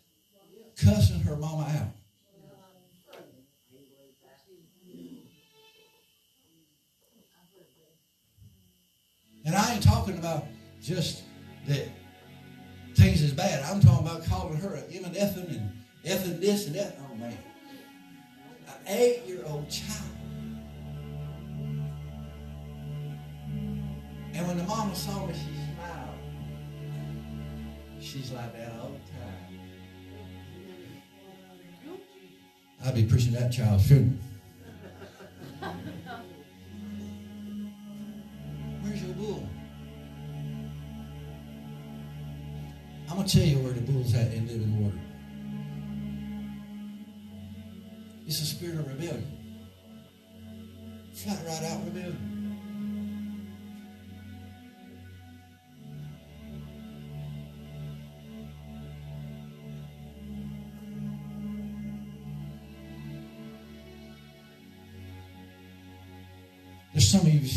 [0.76, 1.97] cussing her mama out.
[9.48, 10.44] And I ain't talking about
[10.82, 11.22] just
[11.66, 11.88] that
[12.94, 13.64] things is bad.
[13.64, 15.72] I'm talking about calling her a and effing and
[16.04, 16.98] effing this and that.
[17.00, 17.32] Oh man.
[18.66, 20.02] An eight year old child.
[24.34, 26.18] And when the mama saw me, she smiled.
[28.00, 29.60] She's like that all the time.
[32.84, 34.12] I'd be preaching that child's funeral.
[39.18, 39.48] Bull?
[43.10, 44.98] I'm going to tell you where the bull's at in living water.
[48.28, 49.26] It's a spirit of rebellion.
[51.14, 52.27] Flat right out rebellion.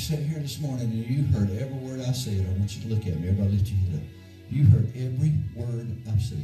[0.01, 2.43] Sit here this morning and you heard every word I said.
[2.43, 3.29] I want you to look at me.
[3.29, 4.07] Everybody lift your head up.
[4.49, 6.43] You heard every word I've said.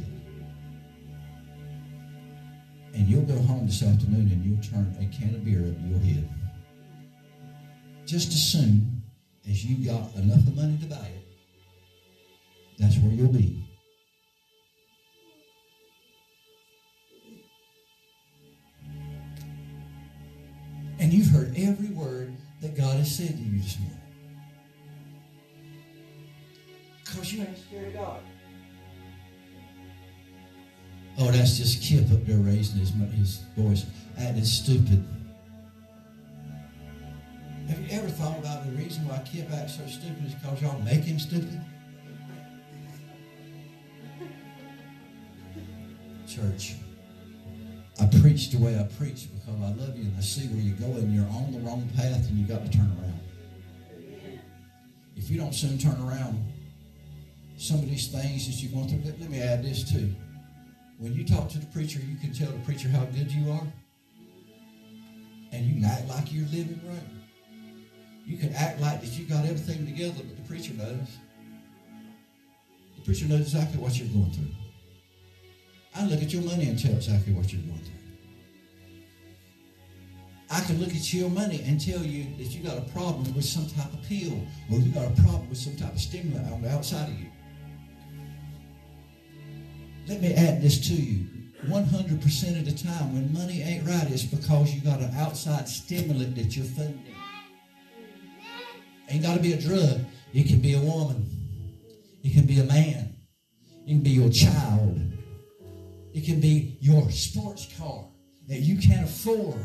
[2.94, 5.98] And you'll go home this afternoon and you'll turn a can of beer up your
[5.98, 6.30] head.
[8.06, 9.02] Just as soon
[9.50, 11.26] as you've got enough of money to buy it,
[12.78, 13.68] that's where you'll be.
[21.00, 21.87] And you've heard every
[22.78, 23.98] God has said to you this morning.
[27.04, 28.20] Because you ain't scared of God.
[31.18, 33.84] Oh, that's just Kip up there raising his, his voice.
[34.16, 35.04] Is stupid.
[37.68, 40.80] Have you ever thought about the reason why Kip acts so stupid is because y'all
[40.82, 41.60] make him stupid?
[46.28, 46.76] Church,
[48.00, 50.76] I preach the way I preach because I love you and I see where you're
[50.76, 51.10] going.
[51.10, 53.20] You're on the wrong path and you got to turn around.
[55.16, 56.44] If you don't soon turn around,
[57.56, 60.14] some of these things that you're going through, let, me add this too.
[60.98, 63.66] When you talk to the preacher, you can tell the preacher how good you are.
[65.50, 67.02] And you can act like you're living right.
[68.24, 71.18] You can act like that you got everything together, but the preacher knows.
[72.96, 74.67] The preacher knows exactly what you're going through.
[75.94, 77.98] I look at your money and tell exactly what you're going through.
[80.50, 83.44] I can look at your money and tell you that you got a problem with
[83.44, 84.40] some type of pill
[84.70, 87.26] or you got a problem with some type of stimulant on the outside of you.
[90.06, 91.26] Let me add this to you.
[91.66, 96.34] 100% of the time when money ain't right, it's because you got an outside stimulant
[96.36, 97.14] that you're funding.
[99.10, 100.00] Ain't got to be a drug.
[100.32, 101.28] It can be a woman.
[102.22, 103.16] It can be a man.
[103.84, 105.00] It can be your child.
[106.18, 108.04] It can be your sports car
[108.48, 109.62] that you can't afford.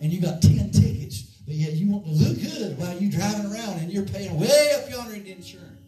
[0.00, 3.52] And you got 10 tickets, but yet you want to look good while you're driving
[3.52, 5.82] around and you're paying way up yonder in insurance.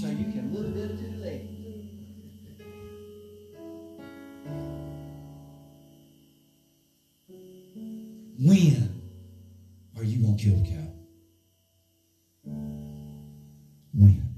[0.00, 1.46] So you can look good to the lady.
[8.36, 9.00] When
[9.96, 10.88] are you going to kill the cow?
[13.94, 14.29] When?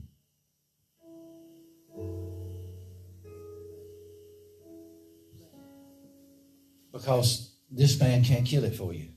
[7.03, 9.09] Because this man can't kill it for you.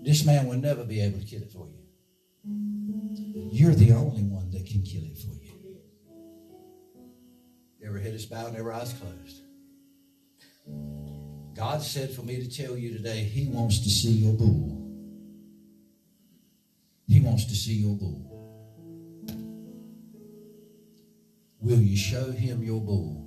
[0.00, 1.84] This man will never be able to kill it for you.
[3.52, 5.52] You're the only one that can kill it for you.
[7.86, 9.42] Every head is bowed and every eyes closed.
[11.54, 14.82] God said for me to tell you today, He wants to see your bull.
[17.06, 18.32] He wants to see your bull.
[21.60, 23.25] Will you show Him your bull?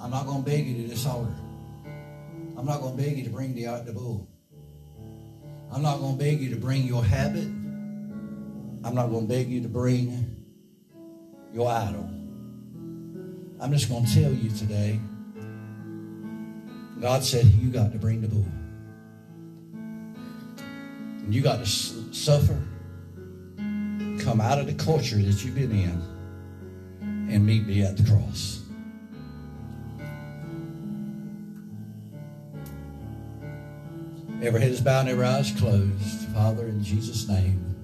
[0.00, 1.34] I'm not going to beg you to altar.
[2.56, 4.28] I'm not going to beg you to bring the, uh, the bull.
[5.72, 7.44] I'm not going to beg you to bring your habit.
[7.44, 10.44] I'm not going to beg you to bring
[11.52, 12.10] your idol.
[13.60, 15.00] I'm just going to tell you today
[17.00, 18.46] God said you got to bring the bull.
[21.24, 22.58] And you got to suffer,
[24.20, 26.02] come out of the culture that you've been in
[27.32, 28.62] and meet me at the cross.
[34.42, 36.28] Every head is bowed, every eye is closed.
[36.34, 37.76] Father, in Jesus' name,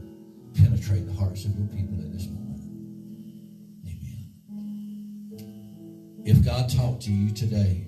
[0.55, 2.63] penetrate the hearts of your people in this moment.
[3.87, 4.31] Amen.
[6.25, 7.87] If God talked to you today,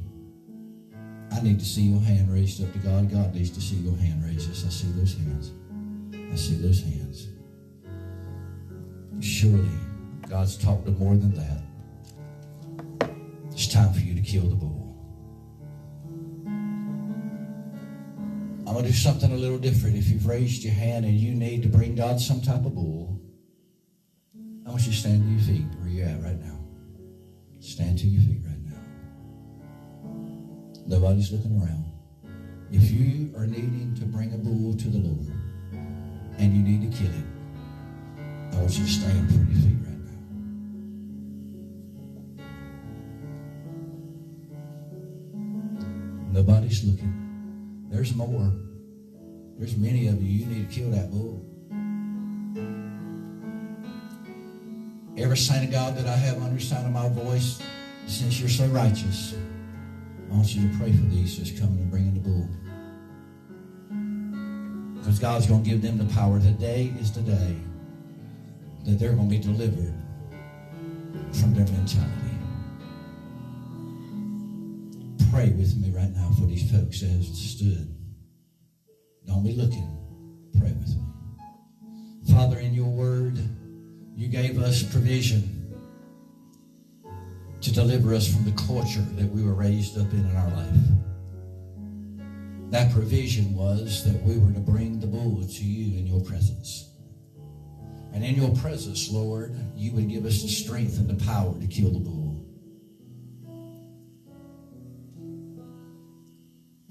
[1.33, 3.11] I need to see your hand raised up to God.
[3.11, 4.49] God needs to see your hand raised.
[4.49, 5.53] Yes, I see those hands.
[6.33, 7.29] I see those hands.
[9.21, 9.69] Surely,
[10.29, 11.63] God's talked to more than that.
[13.51, 14.95] It's time for you to kill the bull.
[18.67, 19.97] I'm going to do something a little different.
[19.97, 23.21] If you've raised your hand and you need to bring God some type of bull,
[24.67, 26.61] I want you to stand to your feet where you're at right now.
[27.61, 28.81] Stand to your feet right now.
[30.87, 31.87] Nobody's looking around.
[32.71, 35.33] If you are needing to bring a bull to the Lord
[36.39, 37.25] and you need to kill it,
[38.59, 40.19] I want you to stand your feet right now.
[46.33, 47.87] Nobody's looking.
[47.89, 48.53] There's more.
[49.59, 50.41] There's many of you.
[50.41, 51.45] You need to kill that bull.
[55.17, 57.63] Every saint of God that I have under sound of my voice,
[58.09, 59.37] since you're so righteous,
[60.31, 62.49] I want you to pray for these that's coming and bringing the bull.
[64.97, 66.41] Because God's going to give them the power.
[66.41, 67.57] Today is the day
[68.89, 69.93] that they're going to be delivered
[71.35, 72.39] from their mentality.
[75.31, 77.95] Pray with me right now for these folks that have stood.
[79.27, 79.87] Don't be looking.
[80.59, 81.03] Pray with me.
[82.33, 83.39] Father, in your word,
[84.17, 85.77] you gave us provision
[87.61, 90.77] to deliver us from the culture that we were raised up in in our life.
[92.71, 96.89] That provision was that we were to bring the bull to you in your presence.
[98.13, 101.67] And in your presence, Lord, you would give us the strength and the power to
[101.67, 102.19] kill the bull.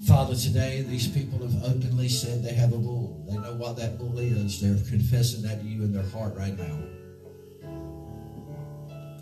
[0.06, 3.26] Father, today these people have openly said they have a bull.
[3.28, 4.60] They know what that bull is.
[4.60, 6.78] They're confessing that to you in their heart right now.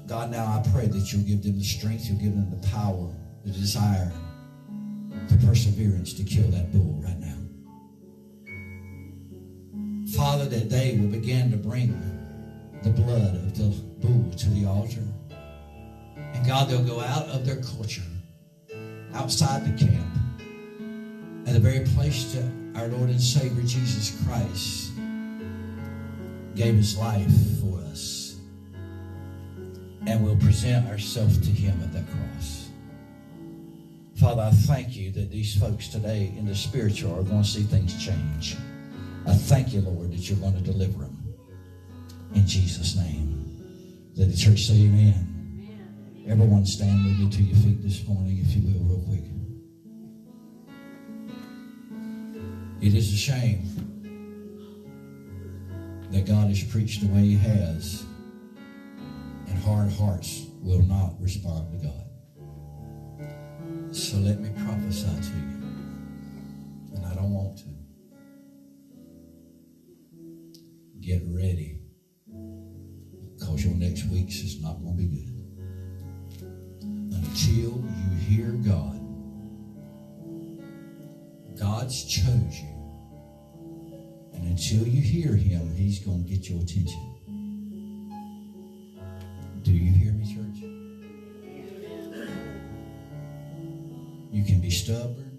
[0.06, 3.12] God, now I pray that you'll give them the strength, you'll give them the power,
[3.44, 4.12] the desire,
[5.28, 7.35] the perseverance to kill that bull right now.
[10.16, 11.92] Father, that they will begin to bring
[12.82, 13.68] the blood of the
[13.98, 15.02] bull to the altar.
[16.16, 18.02] And God, they'll go out of their culture,
[19.12, 20.06] outside the camp,
[21.46, 24.92] at the very place that our Lord and Savior Jesus Christ
[26.54, 28.36] gave his life for us.
[30.06, 32.68] And we'll present ourselves to him at that cross.
[34.14, 37.64] Father, I thank you that these folks today in the spiritual are going to see
[37.64, 38.56] things change.
[39.26, 41.34] I thank you, Lord, that you're going to deliver them.
[42.34, 44.12] In Jesus' name.
[44.14, 46.24] Let the church say amen.
[46.26, 49.24] Everyone stand with me to your feet this morning, if you will, real quick.
[52.80, 53.62] It is a shame
[56.10, 58.04] that God has preached the way he has,
[59.48, 62.06] and hard hearts will not respond to God.
[63.94, 65.62] So let me prophesy to you,
[66.94, 67.75] and I don't want to.
[71.06, 71.78] Get ready,
[73.36, 75.44] because your next week's is not going to be good.
[77.14, 78.98] Until you hear God,
[81.56, 82.74] God's chose you.
[84.34, 87.14] And until you hear him, he's going to get your attention.
[89.62, 90.58] Do you hear me, church?
[94.32, 95.38] You can be stubborn.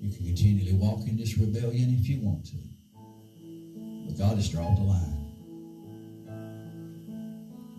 [0.00, 2.65] You can continually walk in this rebellion if you want to.
[4.06, 5.12] But God has drawn the line.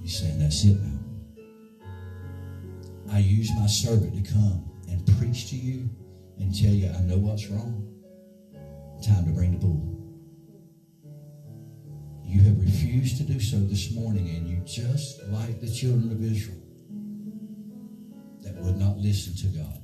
[0.01, 0.99] He's saying, that's it now.
[3.11, 5.89] I use my servant to come and preach to you
[6.39, 7.83] and tell you I know what's wrong.
[9.03, 9.93] Time to bring the bull.
[12.23, 16.21] You have refused to do so this morning, and you just like the children of
[16.21, 16.61] Israel
[18.41, 19.81] that would not listen to God.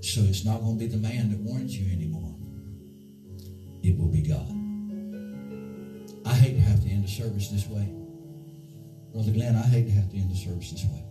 [0.00, 2.36] So it's not going to be the man that warns you anymore.
[3.82, 4.48] It will be God.
[6.24, 7.92] I hate to have to end the service this way.
[9.12, 11.04] Brother Glenn, I hate to have to end the service this way.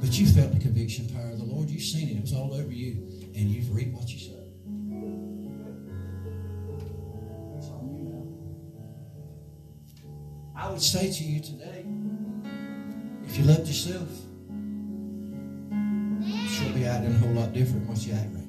[0.00, 1.70] But you felt the conviction power of the Lord.
[1.70, 2.16] You've seen it.
[2.16, 3.08] It was all over you.
[3.34, 4.52] And you've reaped what you sowed.
[7.56, 8.04] It's on you
[10.54, 10.62] now.
[10.62, 11.86] I would say to you today,
[13.26, 14.08] if you loved yourself,
[16.48, 18.47] she'll be acting a whole lot different what you act right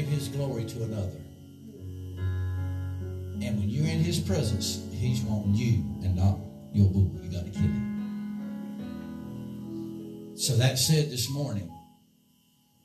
[0.00, 1.20] give his glory to another.
[3.42, 6.38] And when you're in his presence, he's wanting you and not
[6.72, 7.10] your bull.
[7.22, 7.90] You got to kill it.
[10.38, 11.70] So that said this morning,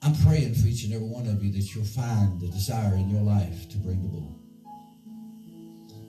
[0.02, 3.10] I'm praying for each and every one of you that you'll find the desire in
[3.10, 4.38] your life to bring the bull.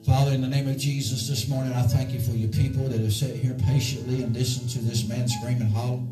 [0.05, 2.99] Father, in the name of Jesus, this morning I thank you for your people that
[2.99, 6.03] have sat here patiently and listened to this man scream and holler.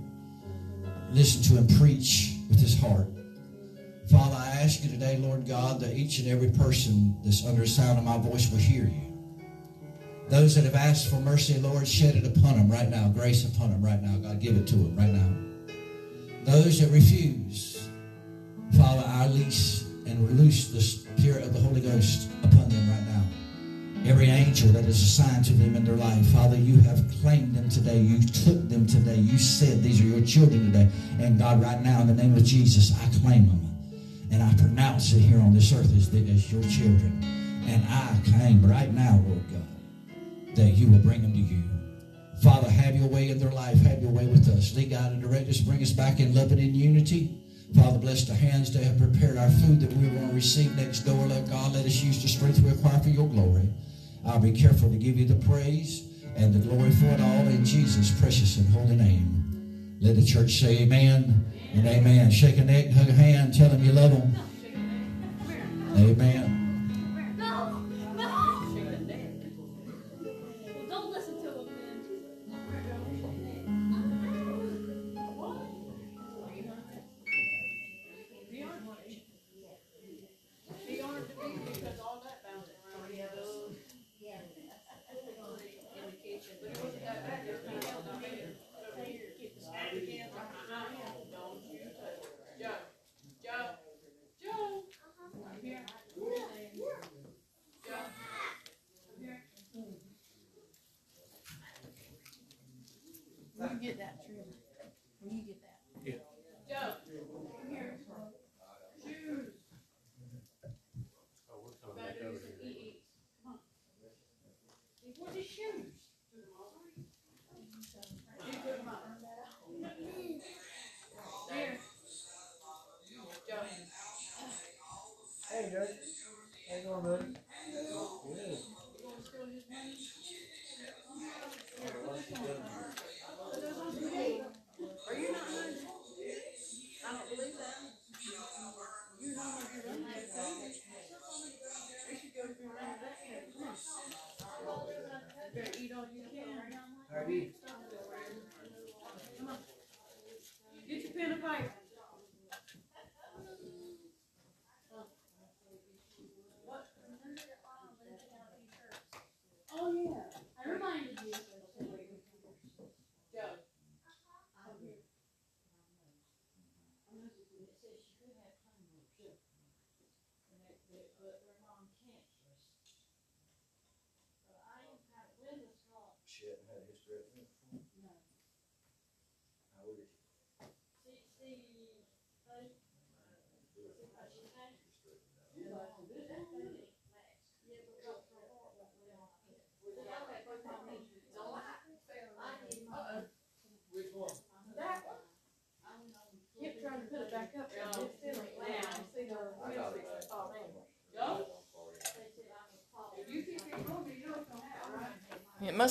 [1.12, 3.08] Listen to him preach with his heart.
[4.12, 7.68] Father, I ask you today, Lord God, that each and every person that's under the
[7.68, 9.14] sound of my voice will hear you.
[10.28, 13.10] Those that have asked for mercy, Lord, shed it upon them right now.
[13.10, 14.18] Grace upon them right now.
[14.18, 16.52] God, give it to them right now.
[16.52, 17.88] Those that refuse,
[18.76, 23.22] Father, I release and release the Spirit of the Holy Ghost upon them right now.
[24.10, 27.70] Every angel that is assigned to them in their life, Father, you have claimed them
[27.70, 28.00] today.
[28.00, 29.18] You took them today.
[29.18, 30.90] You said these are your children today.
[31.20, 33.65] And God, right now, in the name of Jesus, I claim them.
[34.32, 37.20] And I pronounce it here on this earth as, the, as your children.
[37.68, 41.64] And I claim right now, Lord God, that you will bring them to you.
[42.42, 43.80] Father, have your way in their life.
[43.82, 44.76] Have your way with us.
[44.76, 45.60] Lead, God, and direct us.
[45.60, 47.38] Bring us back in love and in unity.
[47.76, 51.00] Father, bless the hands that have prepared our food that we're going to receive next
[51.02, 51.26] door.
[51.28, 53.68] Let God let us use the strength we acquire for your glory.
[54.26, 57.66] I'll be careful to give you the praise and the glory for it all in
[57.66, 59.98] Jesus' precious and holy name.
[60.02, 61.46] Let the church say amen
[61.76, 62.32] and amen.
[62.32, 64.36] Shake a neck, hug a hand, tell them you love them.
[65.98, 66.65] Amen.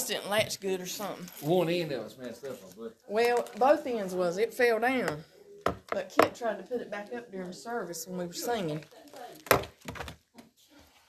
[0.05, 0.19] Right?
[0.21, 1.49] Must didn't latch good or something.
[1.49, 4.39] One end of was messed up, but Well, both ends was.
[4.39, 5.25] It fell down.
[5.89, 8.85] But Kit tried to put it back up during service when we were singing.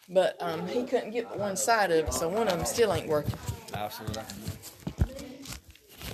[0.08, 2.94] But um, he couldn't get the one side of it, so one of them still
[2.94, 3.34] ain't working.
[3.74, 4.22] absolutely.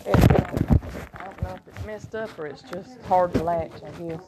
[0.05, 0.51] It, uh,
[1.13, 4.21] I don't know if it's messed up or it's just hard to latch, I guess.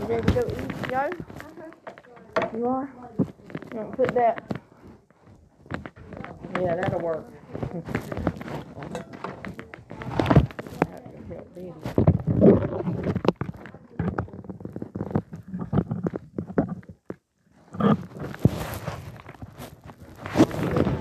[0.00, 1.10] You ready to go eat, Joe?
[2.56, 2.90] You are?
[3.18, 4.47] You want to put that?
[6.60, 7.24] Yeah, that'll work.
[10.80, 11.72] That could help Betty.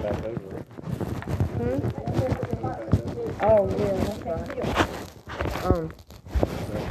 [0.03, 0.57] Back over.
[3.41, 5.65] Oh, yeah, that's right.
[5.65, 5.83] Um,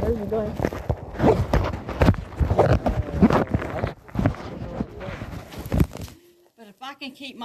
[0.00, 0.52] where's he going?
[6.56, 7.44] But if I can keep my